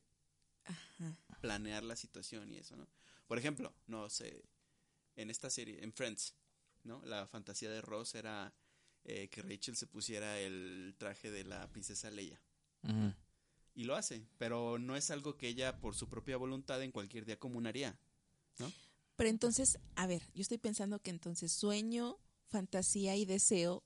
Ajá. 0.64 1.16
planear 1.40 1.82
la 1.84 1.96
situación 1.96 2.50
y 2.50 2.58
eso, 2.58 2.76
¿no? 2.76 2.88
Por 3.26 3.38
ejemplo, 3.38 3.74
no 3.86 4.08
sé, 4.10 4.42
en 5.16 5.30
esta 5.30 5.50
serie, 5.50 5.82
en 5.82 5.92
Friends, 5.92 6.34
¿no? 6.84 7.02
La 7.04 7.26
fantasía 7.26 7.70
de 7.70 7.80
Ross 7.80 8.14
era 8.14 8.52
eh, 9.04 9.28
que 9.28 9.42
Rachel 9.42 9.76
se 9.76 9.86
pusiera 9.86 10.38
el 10.40 10.94
traje 10.98 11.30
de 11.30 11.44
la 11.44 11.68
princesa 11.70 12.10
Leia. 12.10 12.40
Ujú. 12.82 13.14
Y 13.74 13.84
lo 13.84 13.94
hace, 13.94 14.26
pero 14.38 14.78
no 14.78 14.96
es 14.96 15.10
algo 15.10 15.36
que 15.36 15.48
ella 15.48 15.80
por 15.80 15.94
su 15.94 16.08
propia 16.08 16.36
voluntad 16.36 16.82
en 16.82 16.90
cualquier 16.90 17.24
día 17.24 17.38
común 17.38 17.66
haría. 17.66 17.98
Pero 19.16 19.28
entonces, 19.28 19.78
a 19.96 20.06
ver, 20.06 20.22
yo 20.34 20.42
estoy 20.42 20.58
pensando 20.58 20.98
que 20.98 21.10
entonces 21.10 21.52
sueño, 21.52 22.18
fantasía 22.50 23.16
y 23.16 23.24
deseo. 23.24 23.82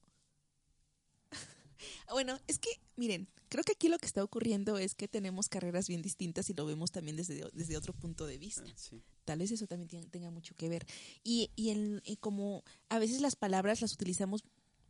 bueno, 2.10 2.38
es 2.46 2.58
que, 2.58 2.70
miren, 2.96 3.28
creo 3.48 3.62
que 3.64 3.72
aquí 3.72 3.88
lo 3.88 3.98
que 3.98 4.06
está 4.06 4.22
ocurriendo 4.24 4.78
es 4.78 4.94
que 4.94 5.08
tenemos 5.08 5.48
carreras 5.48 5.88
bien 5.88 6.02
distintas 6.02 6.48
y 6.50 6.54
lo 6.54 6.66
vemos 6.66 6.90
también 6.90 7.16
desde, 7.16 7.48
desde 7.52 7.76
otro 7.76 7.92
punto 7.92 8.26
de 8.26 8.38
vista. 8.38 8.64
Ah, 8.66 8.72
Sí. 8.76 9.02
Tal 9.24 9.38
vez 9.38 9.50
eso 9.52 9.66
también 9.66 9.88
tenga 10.10 10.30
mucho 10.30 10.54
que 10.54 10.68
ver. 10.68 10.86
Y, 11.22 11.50
y, 11.56 11.70
en- 11.70 12.02
y 12.04 12.16
como 12.16 12.62
a 12.90 12.98
veces 12.98 13.22
las 13.22 13.36
palabras 13.36 13.80
las 13.80 13.92
utilizamos, 13.94 14.42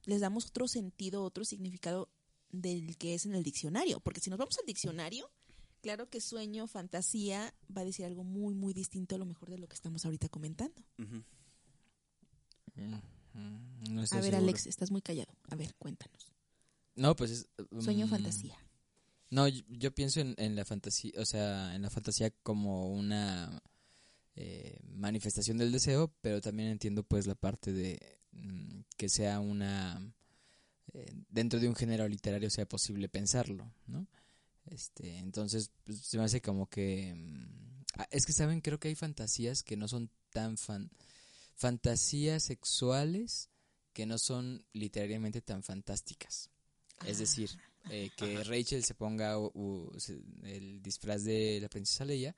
les 0.07 0.21
damos 0.21 0.47
otro 0.47 0.67
sentido, 0.67 1.23
otro 1.23 1.45
significado 1.45 2.09
del 2.51 2.97
que 2.99 3.15
es 3.15 3.27
en 3.27 3.35
el 3.37 3.45
diccionario. 3.45 4.01
Porque 4.01 4.21
si 4.21 4.31
nos 4.31 4.39
vamos 4.41 4.59
al 4.59 4.67
diccionario, 4.67 5.31
claro 5.83 6.11
que 6.11 6.21
sueño, 6.21 6.67
fantasía, 6.67 7.55
va 7.77 7.83
a 7.83 7.85
decir 7.85 8.05
algo 8.07 8.25
muy, 8.25 8.55
muy 8.55 8.73
distinto 8.75 9.15
a 9.15 9.19
lo 9.19 9.25
mejor 9.25 9.51
de 9.51 9.59
lo 9.59 9.69
que 9.69 9.75
estamos 9.77 10.05
ahorita 10.05 10.29
comentando. 10.29 10.83
Mm, 12.75 12.99
No 13.35 14.03
estoy 14.03 14.19
A 14.19 14.23
ver, 14.23 14.31
seguro. 14.31 14.49
Alex, 14.49 14.67
estás 14.67 14.91
muy 14.91 15.03
callado. 15.03 15.33
A 15.51 15.57
ver, 15.57 15.75
cuéntanos. 15.77 16.33
No, 16.95 17.17
pues 17.17 17.31
es. 17.31 17.49
Sueño, 17.81 18.07
mm, 18.07 18.11
fantasía. 18.11 18.57
No, 19.31 19.49
yo, 19.49 19.63
yo 19.69 19.93
pienso 19.93 20.21
en, 20.21 20.35
en 20.39 20.55
la 20.55 20.65
fantasía, 20.65 21.13
o 21.19 21.25
sea, 21.25 21.75
en 21.75 21.83
la 21.83 21.91
fantasía 21.91 22.31
como 22.43 22.93
una 22.93 23.63
eh, 24.37 24.81
manifestación 24.95 25.59
del 25.59 25.71
deseo, 25.71 26.13
pero 26.21 26.41
también 26.41 26.69
entiendo 26.69 27.05
pues 27.05 27.27
la 27.27 27.37
parte 27.37 27.73
de 27.73 28.19
mm, 28.33 28.81
que 28.97 29.09
sea 29.09 29.39
una 29.39 30.13
eh, 30.93 31.13
dentro 31.29 31.61
de 31.61 31.69
un 31.69 31.77
género 31.77 32.09
literario 32.09 32.51
sea 32.51 32.67
posible 32.67 33.09
pensarlo, 33.09 33.73
¿no? 33.87 34.09
Este, 34.67 35.19
entonces 35.19 35.71
pues, 35.85 36.01
se 36.01 36.19
me 36.19 36.25
hace 36.25 36.41
como 36.41 36.69
que 36.69 37.15
mm, 37.15 37.85
ah, 37.99 38.09
es 38.11 38.27
que 38.27 38.33
saben, 38.33 38.61
creo 38.61 38.81
que 38.81 38.89
hay 38.89 38.97
fantasías 38.97 39.63
que 39.63 39.77
no 39.77 39.87
son 39.87 40.11
tan 40.31 40.57
fan 40.57 40.91
fantasías 41.57 42.43
sexuales 42.43 43.49
que 43.93 44.07
no 44.07 44.19
son 44.19 44.65
literariamente 44.73 45.41
tan 45.41 45.63
fantásticas. 45.63 46.51
Es 47.07 47.19
decir, 47.19 47.51
eh, 47.91 48.11
que 48.17 48.43
Rachel 48.45 48.85
se 48.85 48.95
ponga 48.95 49.39
u- 49.39 49.53
u- 49.55 50.01
se- 50.01 50.23
el 50.43 50.83
disfraz 50.83 51.25
de 51.25 51.59
la 51.61 51.69
princesa 51.69 52.05
Leia 52.05 52.35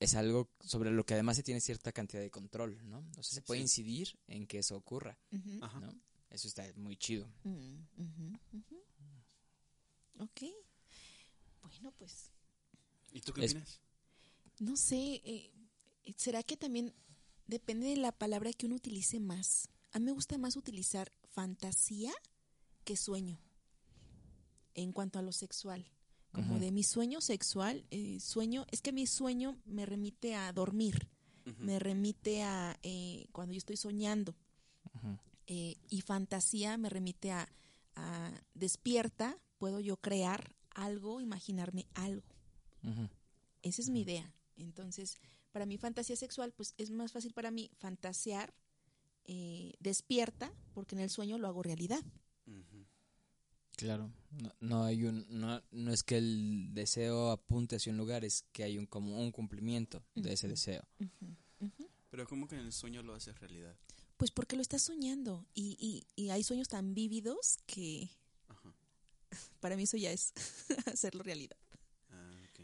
es 0.00 0.14
algo 0.14 0.48
sobre 0.64 0.90
lo 0.90 1.04
que 1.06 1.14
además 1.14 1.36
se 1.36 1.42
tiene 1.44 1.60
cierta 1.60 1.92
cantidad 1.92 2.22
de 2.22 2.30
control, 2.30 2.78
¿no? 2.88 2.98
O 3.18 3.22
sea, 3.22 3.34
se 3.34 3.42
puede 3.42 3.60
Sí. 3.60 3.62
incidir 3.64 4.18
en 4.26 4.46
que 4.46 4.58
eso 4.58 4.76
ocurra, 4.76 5.16
Ujú. 5.30 5.58
Ajá. 5.64 5.80
¿no? 5.80 5.94
Eso 6.30 6.48
está 6.48 6.64
muy 6.76 6.96
chido. 6.96 7.28
Ujú. 7.44 8.38
Ok. 10.18 10.42
Bueno, 11.62 11.92
pues 11.98 12.30
¿Y 13.12 13.20
tú 13.20 13.32
qué 13.32 13.44
Es- 13.44 13.52
opinas? 13.52 13.80
no 14.60 14.76
sé, 14.76 15.20
eh, 15.24 15.50
¿será 16.16 16.42
que 16.42 16.56
también 16.56 16.92
depende 17.52 17.88
de 17.88 17.96
la 17.96 18.12
palabra 18.12 18.50
que 18.52 18.64
uno 18.64 18.76
utilice 18.76 19.20
más? 19.20 19.68
A 19.92 19.98
mí 19.98 20.06
me 20.06 20.12
gusta 20.12 20.38
más 20.38 20.56
utilizar 20.56 21.12
fantasía 21.28 22.12
que 22.82 22.96
sueño 22.96 23.38
en 24.74 24.92
cuanto 24.92 25.18
a 25.18 25.22
lo 25.22 25.32
sexual. 25.32 25.86
Como 26.32 26.58
de 26.58 26.72
mi 26.72 26.82
sueño 26.82 27.20
sexual, 27.20 27.84
eh, 27.90 28.18
sueño, 28.18 28.64
es 28.70 28.80
que 28.80 28.90
mi 28.90 29.06
sueño 29.06 29.60
me 29.66 29.84
remite 29.84 30.34
a 30.34 30.50
dormir, 30.54 31.10
me 31.58 31.78
remite 31.78 32.42
a 32.42 32.78
eh, 32.82 33.26
cuando 33.32 33.52
yo 33.52 33.58
estoy 33.58 33.76
soñando. 33.76 34.34
Eh, 35.46 35.76
y 35.90 36.00
fantasía 36.00 36.78
me 36.78 36.88
remite 36.88 37.32
a, 37.32 37.46
a 37.96 38.32
despierta, 38.54 39.36
puedo 39.58 39.78
yo 39.78 39.98
crear 39.98 40.56
algo, 40.70 41.20
imaginarme 41.20 41.86
algo. 41.92 42.24
Esa 43.60 43.82
es 43.82 43.90
mi 43.90 44.00
idea. 44.00 44.34
Entonces, 44.56 45.18
para 45.52 45.66
mí 45.66 45.78
fantasía 45.78 46.16
sexual, 46.16 46.52
pues 46.52 46.74
es 46.78 46.90
más 46.90 47.12
fácil 47.12 47.32
para 47.32 47.50
mí 47.50 47.70
fantasear 47.78 48.54
eh, 49.24 49.72
despierta, 49.78 50.52
porque 50.74 50.94
en 50.96 51.02
el 51.02 51.10
sueño 51.10 51.38
lo 51.38 51.48
hago 51.48 51.62
realidad. 51.62 52.02
Claro, 53.76 54.12
no, 54.30 54.54
no 54.60 54.84
hay 54.84 55.04
un 55.04 55.26
no, 55.28 55.62
no 55.70 55.92
es 55.92 56.02
que 56.04 56.18
el 56.18 56.68
deseo 56.72 57.30
apunte 57.30 57.76
hacia 57.76 57.90
un 57.90 57.98
lugar, 57.98 58.24
es 58.24 58.42
que 58.52 58.64
hay 58.64 58.78
un 58.78 58.86
como 58.86 59.20
un 59.20 59.32
cumplimiento 59.32 60.04
de 60.14 60.32
ese 60.32 60.48
deseo. 60.48 60.82
Pero 62.10 62.26
como 62.26 62.46
que 62.46 62.56
en 62.56 62.66
el 62.66 62.72
sueño 62.72 63.02
lo 63.02 63.14
haces 63.14 63.38
realidad. 63.40 63.76
Pues 64.18 64.30
porque 64.30 64.56
lo 64.56 64.62
estás 64.62 64.82
soñando. 64.82 65.46
Y, 65.54 65.76
y, 65.80 66.06
y 66.22 66.30
hay 66.30 66.44
sueños 66.44 66.68
tan 66.68 66.94
vívidos 66.94 67.58
que 67.66 68.10
Ajá. 68.48 68.74
para 69.60 69.76
mí 69.76 69.84
eso 69.84 69.96
ya 69.96 70.12
es 70.12 70.32
hacerlo 70.92 71.22
realidad. 71.22 71.56
Ah, 72.10 72.36
ok. 72.50 72.60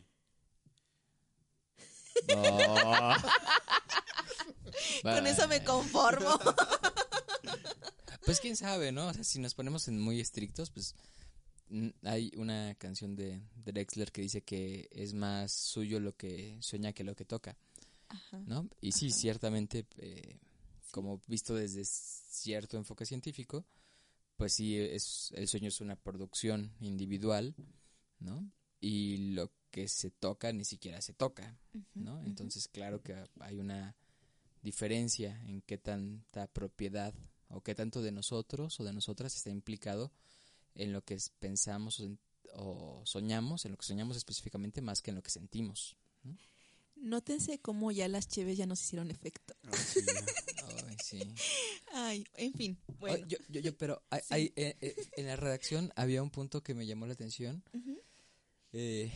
Oh. 2.37 3.15
Con 5.03 5.27
eso 5.27 5.49
me 5.49 5.63
conformo. 5.65 6.39
Pues 8.25 8.41
quién 8.41 8.57
sabe, 8.57 8.93
¿no? 8.93 9.07
O 9.07 9.15
sea, 9.15 9.25
si 9.25 9.39
nos 9.39 9.55
ponemos 9.55 9.89
en 9.89 9.99
muy 9.99 10.21
estrictos, 10.21 10.71
pues 10.71 10.95
hay 12.03 12.31
una 12.37 12.75
canción 12.75 13.17
de, 13.17 13.41
de 13.57 13.73
Drexler 13.73 14.13
que 14.13 14.21
dice 14.21 14.43
que 14.43 14.87
es 14.93 15.15
más 15.15 15.51
suyo 15.51 15.99
lo 15.99 16.15
que 16.15 16.59
sueña 16.61 16.93
que 16.93 17.05
lo 17.05 17.17
que 17.17 17.25
toca, 17.25 17.57
Ajá. 18.09 18.39
¿no? 18.45 18.69
Y 18.83 18.93
sí, 18.93 19.13
ciertamente, 19.13 19.87
eh, 19.97 20.37
como 20.91 21.23
visto 21.27 21.55
desde 21.55 21.87
cierto 21.87 22.77
enfoque 22.77 23.07
científico, 23.07 23.65
pues 24.37 24.53
sí, 24.53 24.77
es, 24.77 25.33
el 25.35 25.49
sueño 25.49 25.69
es 25.69 25.81
una 25.81 25.97
producción 25.97 26.75
individual, 26.81 27.55
¿no? 28.19 28.53
Y 28.79 29.33
lo 29.33 29.51
que 29.71 29.89
se 29.89 30.11
toca 30.11 30.53
ni 30.53 30.65
siquiera 30.65 31.01
se 31.03 31.13
toca, 31.13 31.59
¿no? 31.95 32.23
Entonces, 32.25 32.69
claro 32.69 33.03
que 33.03 33.15
hay 33.41 33.59
una 33.59 33.95
diferencia 34.63 35.41
en 35.47 35.61
qué 35.63 35.79
tanta 35.79 36.47
propiedad 36.47 37.15
o 37.49 37.61
qué 37.63 37.75
tanto 37.75 38.03
de 38.03 38.13
nosotros 38.13 38.79
o 38.81 38.85
de 38.85 38.93
nosotras 38.93 39.35
está 39.37 39.51
implicado 39.51 40.11
en 40.75 40.93
lo 40.93 41.03
que 41.05 41.19
pensamos 41.39 42.01
o, 42.01 42.05
en- 42.05 42.19
o 42.55 43.03
soñamos, 43.05 43.65
en 43.65 43.73
lo 43.73 43.79
que 43.79 43.87
soñamos 43.87 44.17
específicamente 44.17 44.81
más 44.81 45.01
que 45.03 45.11
en 45.11 45.17
lo 45.17 45.23
que 45.23 45.31
sentimos. 45.31 45.97
Nótense 46.97 47.61
cómo 47.61 47.93
ya 47.93 48.09
las 48.09 48.27
cheves 48.27 48.57
ya 48.59 48.67
nos 48.67 48.81
hicieron 48.83 49.11
efecto. 49.13 49.55
Ah, 49.63 49.77
sí. 49.77 50.01
Ay, 50.85 50.97
sí. 51.05 51.21
Ay, 51.93 52.25
en 52.35 52.53
fin. 52.55 52.79
Bueno, 52.99 53.25
Oh, 53.25 53.29
yo, 53.29 53.39
yo, 53.49 53.61
yo- 53.61 53.77
pero 53.77 54.03
hay- 54.11 54.21
Sí. 54.23 54.27
hay, 54.35 54.53
eh, 54.57 54.77
eh, 54.81 54.97
en 55.17 55.27
la 55.27 55.37
redacción 55.37 55.93
había 55.95 56.23
un 56.25 56.31
punto 56.31 56.63
que 56.63 56.75
me 56.75 56.87
llamó 56.87 57.07
la 57.07 57.13
atención, 57.13 57.63
eh, 58.73 59.13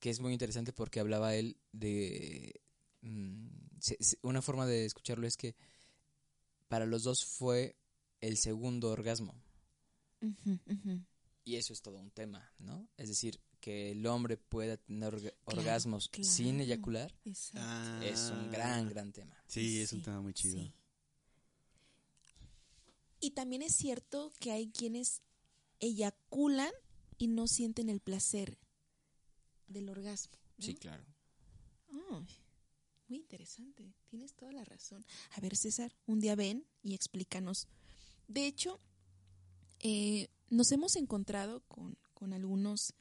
que 0.00 0.10
es 0.10 0.20
muy 0.20 0.32
interesante 0.32 0.72
porque 0.72 1.00
hablaba 1.00 1.34
él 1.34 1.56
de... 1.72 2.60
mm, 3.02 3.46
se- 3.80 3.96
se- 4.02 4.18
una 4.22 4.42
forma 4.42 4.66
de 4.66 4.84
escucharlo 4.84 5.26
es 5.26 5.36
que 5.36 5.54
para 6.68 6.86
los 6.86 7.02
dos 7.02 7.24
fue 7.24 7.76
el 8.20 8.36
segundo 8.36 8.90
orgasmo. 8.90 9.34
Y 11.44 11.56
eso 11.56 11.72
es 11.72 11.80
todo 11.80 11.98
un 11.98 12.10
tema, 12.10 12.52
¿no? 12.58 12.88
Es 12.96 13.08
decir, 13.08 13.40
que 13.60 13.92
el 13.92 14.04
hombre 14.06 14.36
pueda 14.36 14.76
tener 14.76 15.14
orga- 15.14 15.34
Claro, 15.44 15.60
orgasmos 15.60 16.10
sin 16.22 16.60
eyacular 16.60 17.12
Exacto. 17.24 17.60
Ah, 17.62 18.00
es 18.04 18.30
un 18.30 18.50
gran, 18.50 18.88
gran 18.88 19.12
tema. 19.12 19.36
Sí, 19.46 19.80
es 19.80 19.92
un 19.92 20.02
tema 20.02 20.20
muy 20.20 20.34
chido. 20.34 20.58
sí. 20.58 20.72
Y 23.20 23.30
también 23.32 23.62
es 23.62 23.74
cierto 23.74 24.32
que 24.38 24.52
hay 24.52 24.68
quienes 24.70 25.22
eyaculan 25.80 26.70
y 27.18 27.26
no 27.28 27.48
sienten 27.48 27.88
el 27.88 28.00
placer 28.00 28.58
del 29.68 29.88
orgasmo. 29.88 30.36
¿no? 30.58 30.64
Sí, 30.64 30.74
claro. 30.74 31.04
Muy 33.08 33.18
interesante. 33.18 33.94
Tienes 34.10 34.34
toda 34.34 34.52
la 34.52 34.64
razón. 34.64 35.04
A 35.32 35.40
ver, 35.40 35.56
César, 35.56 35.94
un 36.06 36.20
día 36.20 36.34
ven 36.34 36.66
y 36.82 36.94
explícanos. 36.94 37.66
De 38.26 38.46
hecho, 38.46 38.80
eh, 39.80 40.28
nos 40.50 40.72
hemos 40.72 40.96
encontrado 40.96 41.60
con, 41.68 41.96
con 42.12 42.34
algunos, 42.34 42.92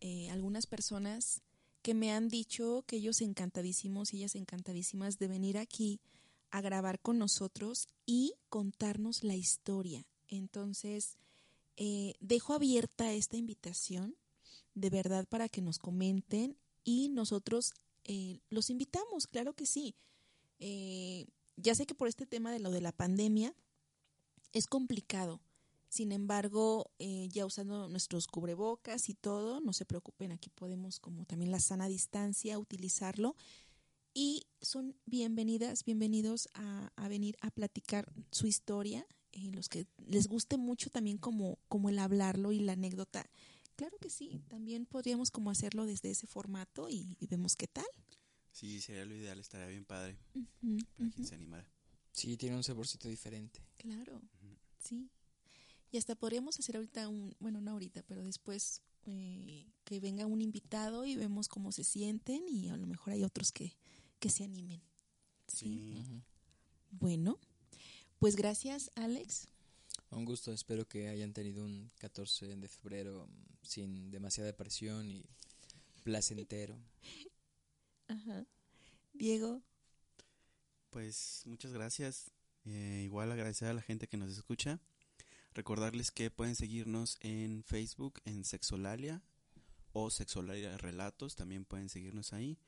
eh, 0.00 0.30
algunas 0.30 0.66
personas 0.66 1.42
que 1.82 1.94
me 1.94 2.12
han 2.12 2.28
dicho 2.28 2.84
que 2.86 2.96
ellos 2.96 3.20
encantadísimos 3.20 4.12
y 4.12 4.18
ellas 4.18 4.36
encantadísimas 4.36 5.18
de 5.18 5.28
venir 5.28 5.58
aquí 5.58 6.00
a 6.50 6.60
grabar 6.60 7.00
con 7.00 7.18
nosotros 7.18 7.88
y 8.06 8.34
contarnos 8.48 9.24
la 9.24 9.34
historia. 9.34 10.06
Entonces, 10.28 11.16
eh, 11.76 12.14
dejo 12.20 12.54
abierta 12.54 13.12
esta 13.12 13.36
invitación 13.36 14.16
de 14.80 14.90
verdad 14.90 15.26
para 15.28 15.48
que 15.48 15.60
nos 15.62 15.78
comenten 15.78 16.56
y 16.84 17.08
nosotros 17.08 17.72
eh, 18.04 18.40
los 18.50 18.70
invitamos, 18.70 19.26
claro 19.26 19.52
que 19.54 19.66
sí. 19.66 19.94
Eh, 20.58 21.26
ya 21.56 21.74
sé 21.74 21.86
que 21.86 21.94
por 21.94 22.08
este 22.08 22.26
tema 22.26 22.52
de 22.52 22.60
lo 22.60 22.70
de 22.70 22.80
la 22.80 22.92
pandemia 22.92 23.54
es 24.52 24.66
complicado. 24.66 25.40
Sin 25.88 26.12
embargo, 26.12 26.90
eh, 26.98 27.28
ya 27.32 27.46
usando 27.46 27.88
nuestros 27.88 28.26
cubrebocas 28.26 29.08
y 29.08 29.14
todo, 29.14 29.60
no 29.60 29.72
se 29.72 29.86
preocupen, 29.86 30.32
aquí 30.32 30.50
podemos, 30.50 31.00
como 31.00 31.24
también 31.24 31.50
la 31.50 31.60
sana 31.60 31.88
distancia, 31.88 32.58
utilizarlo. 32.58 33.36
Y 34.14 34.46
son 34.60 34.96
bienvenidas, 35.06 35.84
bienvenidos 35.84 36.48
a, 36.54 36.92
a 36.96 37.08
venir 37.08 37.36
a 37.40 37.50
platicar 37.50 38.12
su 38.30 38.46
historia. 38.46 39.06
eh, 39.32 39.50
los 39.52 39.68
que 39.68 39.86
les 40.06 40.26
guste 40.26 40.56
mucho 40.56 40.90
también 40.90 41.18
como, 41.18 41.58
como 41.68 41.88
el 41.88 41.98
hablarlo 41.98 42.52
y 42.52 42.60
la 42.60 42.72
anécdota. 42.72 43.28
Claro 43.78 43.96
que 43.98 44.10
sí, 44.10 44.42
también 44.48 44.86
podríamos 44.86 45.30
como 45.30 45.52
hacerlo 45.52 45.86
desde 45.86 46.10
ese 46.10 46.26
formato 46.26 46.88
y, 46.90 47.16
y 47.20 47.28
vemos 47.28 47.54
qué 47.54 47.68
tal. 47.68 47.86
Sí, 48.50 48.80
sería 48.80 49.04
lo 49.04 49.14
ideal, 49.14 49.38
estaría 49.38 49.68
bien 49.68 49.84
padre 49.84 50.18
para 50.96 51.10
quien 51.10 51.24
se 51.24 51.36
animara. 51.36 51.70
Sí, 52.10 52.36
tiene 52.36 52.56
un 52.56 52.64
saborcito 52.64 53.06
diferente. 53.06 53.62
Claro, 53.76 54.20
sí. 54.80 55.08
Y 55.92 55.96
hasta 55.96 56.16
podríamos 56.16 56.58
hacer 56.58 56.74
ahorita 56.74 57.08
un, 57.08 57.36
bueno, 57.38 57.60
no 57.60 57.70
ahorita, 57.70 58.02
pero 58.02 58.24
después 58.24 58.82
eh, 59.06 59.70
que 59.84 60.00
venga 60.00 60.26
un 60.26 60.42
invitado 60.42 61.04
y 61.04 61.14
vemos 61.14 61.46
cómo 61.46 61.70
se 61.70 61.84
sienten 61.84 62.48
y 62.48 62.70
a 62.70 62.76
lo 62.76 62.88
mejor 62.88 63.12
hay 63.12 63.22
otros 63.22 63.52
que, 63.52 63.76
que 64.18 64.28
se 64.28 64.42
animen. 64.42 64.82
Sí. 65.46 66.04
Bueno, 66.90 67.38
pues 68.18 68.34
gracias 68.34 68.90
Alex. 68.96 69.46
Un 70.10 70.24
gusto, 70.24 70.52
espero 70.52 70.86
que 70.88 71.08
hayan 71.08 71.32
tenido 71.32 71.64
un 71.64 71.90
14 71.98 72.56
de 72.56 72.68
febrero 72.68 73.26
mm, 73.26 73.44
sin 73.62 74.10
demasiada 74.10 74.52
presión 74.56 75.10
y 75.10 75.24
placentero. 76.02 76.78
Ajá. 78.08 78.46
Diego. 79.12 79.62
Pues 80.90 81.42
muchas 81.46 81.72
gracias. 81.72 82.30
Eh, 82.64 83.02
igual 83.04 83.30
agradecer 83.32 83.68
a 83.68 83.74
la 83.74 83.82
gente 83.82 84.08
que 84.08 84.16
nos 84.16 84.30
escucha. 84.30 84.80
Recordarles 85.54 86.10
que 86.10 86.30
pueden 86.30 86.54
seguirnos 86.56 87.18
en 87.20 87.62
Facebook 87.64 88.20
en 88.24 88.44
Sexolalia 88.44 89.22
o 89.92 90.10
Sexolalia 90.10 90.76
Relatos, 90.78 91.34
también 91.36 91.64
pueden 91.64 91.88
seguirnos 91.88 92.32
ahí. 92.32 92.58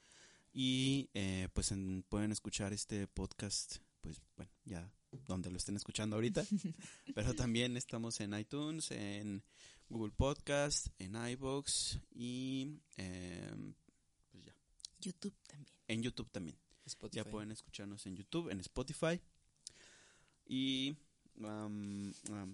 Y 0.53 1.09
eh, 1.15 1.49
pues 1.55 1.71
en- 1.73 2.03
pueden 2.09 2.33
escuchar 2.33 2.73
este 2.73 3.07
podcast, 3.07 3.77
pues 4.01 4.21
bueno, 4.37 4.51
ya 4.65 4.91
donde 5.27 5.51
lo 5.51 5.57
estén 5.57 5.77
escuchando 5.77 6.17
ahorita. 6.17 6.45
Pero 7.15 7.35
también 7.35 7.77
estamos 7.77 8.21
en 8.21 8.39
iTunes, 8.39 8.91
en 8.91 9.43
Google 9.89 10.13
Podcast, 10.17 10.89
en 10.99 11.17
iBox 11.17 11.99
y 12.13 12.81
em, 12.97 13.75
pues 14.31 14.45
ya, 14.45 14.55
YouTube 15.01 15.35
también. 15.47 15.73
en 15.89 16.03
YouTube 16.03 16.31
también. 16.31 16.57
Spotify. 16.87 17.17
Ya 17.17 17.25
pueden 17.31 17.53
escucharnos 17.53 18.07
en 18.07 18.17
YouTube, 18.17 18.51
en 18.51 18.61
Spotify. 18.61 19.21
Y. 20.47 20.97
am, 21.45 22.13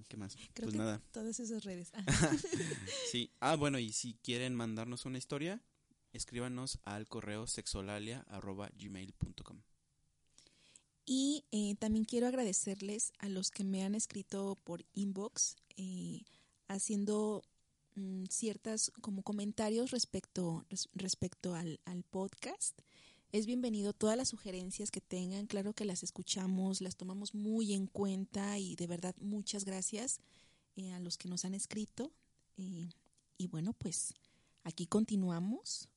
¿Qué 0.09 0.16
más? 0.16 0.37
Creo 0.53 0.66
pues 0.66 0.73
que 0.73 0.79
nada. 0.79 1.01
todas 1.12 1.38
esas 1.40 1.64
redes. 1.64 1.90
Ajá. 1.95 2.31
Sí. 3.11 3.31
Ah, 3.40 3.57
bueno, 3.57 3.79
y 3.79 3.92
si 3.92 4.14
quieren 4.14 4.55
mandarnos 4.55 5.07
una 5.07 5.19
historia, 5.19 5.62
escríbanos 6.12 6.79
al 6.85 7.09
correo 7.09 7.47
sexolalia.gmail.com. 7.47 9.62
Y 11.09 11.45
eh, 11.53 11.77
también 11.77 12.05
quiero 12.05 12.27
agradecerles 12.27 13.12
a 13.19 13.29
los 13.29 13.51
que 13.53 13.62
me 13.62 13.85
han 13.85 13.95
escrito 13.95 14.59
por 14.64 14.85
inbox 14.92 15.55
eh, 15.77 16.25
haciendo 16.66 17.42
mm, 17.95 18.25
ciertas 18.29 18.90
como 19.01 19.23
comentarios 19.23 19.92
respecto, 19.92 20.64
res- 20.69 20.88
respecto 20.95 21.55
al, 21.55 21.79
al 21.85 22.03
podcast. 22.03 22.77
Es 23.31 23.47
bienvenido 23.47 23.92
todas 23.92 24.16
las 24.16 24.29
sugerencias 24.29 24.90
que 24.90 25.01
tengan, 25.01 25.47
claro 25.47 25.75
que 25.75 25.85
las 25.85 26.03
escuchamos, 26.03 26.81
las 26.81 26.97
tomamos 26.97 27.35
muy 27.35 27.73
en 27.73 27.87
cuenta 27.87 28.59
y 28.59 28.75
de 28.75 28.87
verdad 28.88 29.14
muchas 29.21 29.64
gracias 29.64 30.19
eh, 30.77 30.92
a 30.92 30.99
los 30.99 31.19
que 31.19 31.29
nos 31.29 31.45
han 31.45 31.55
escrito. 31.55 32.11
Y 33.38 33.47
bueno, 33.49 33.75
pues 33.75 34.14
aquí 34.64 34.87
continuamos. 34.87 35.88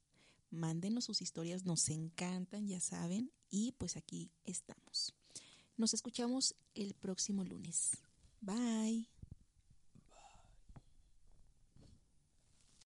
Mándenos 0.52 1.06
sus 1.06 1.22
historias, 1.22 1.66
nos 1.66 1.90
encantan, 1.90 2.68
ya 2.68 2.80
saben, 2.80 3.32
y 3.50 3.74
pues 3.74 3.98
aquí 3.98 4.32
estamos. 4.46 5.16
Nos 5.78 5.94
escuchamos 5.94 6.56
el 6.74 6.94
próximo 6.96 7.44
lunes. 7.44 7.92
Bye. 8.42 9.18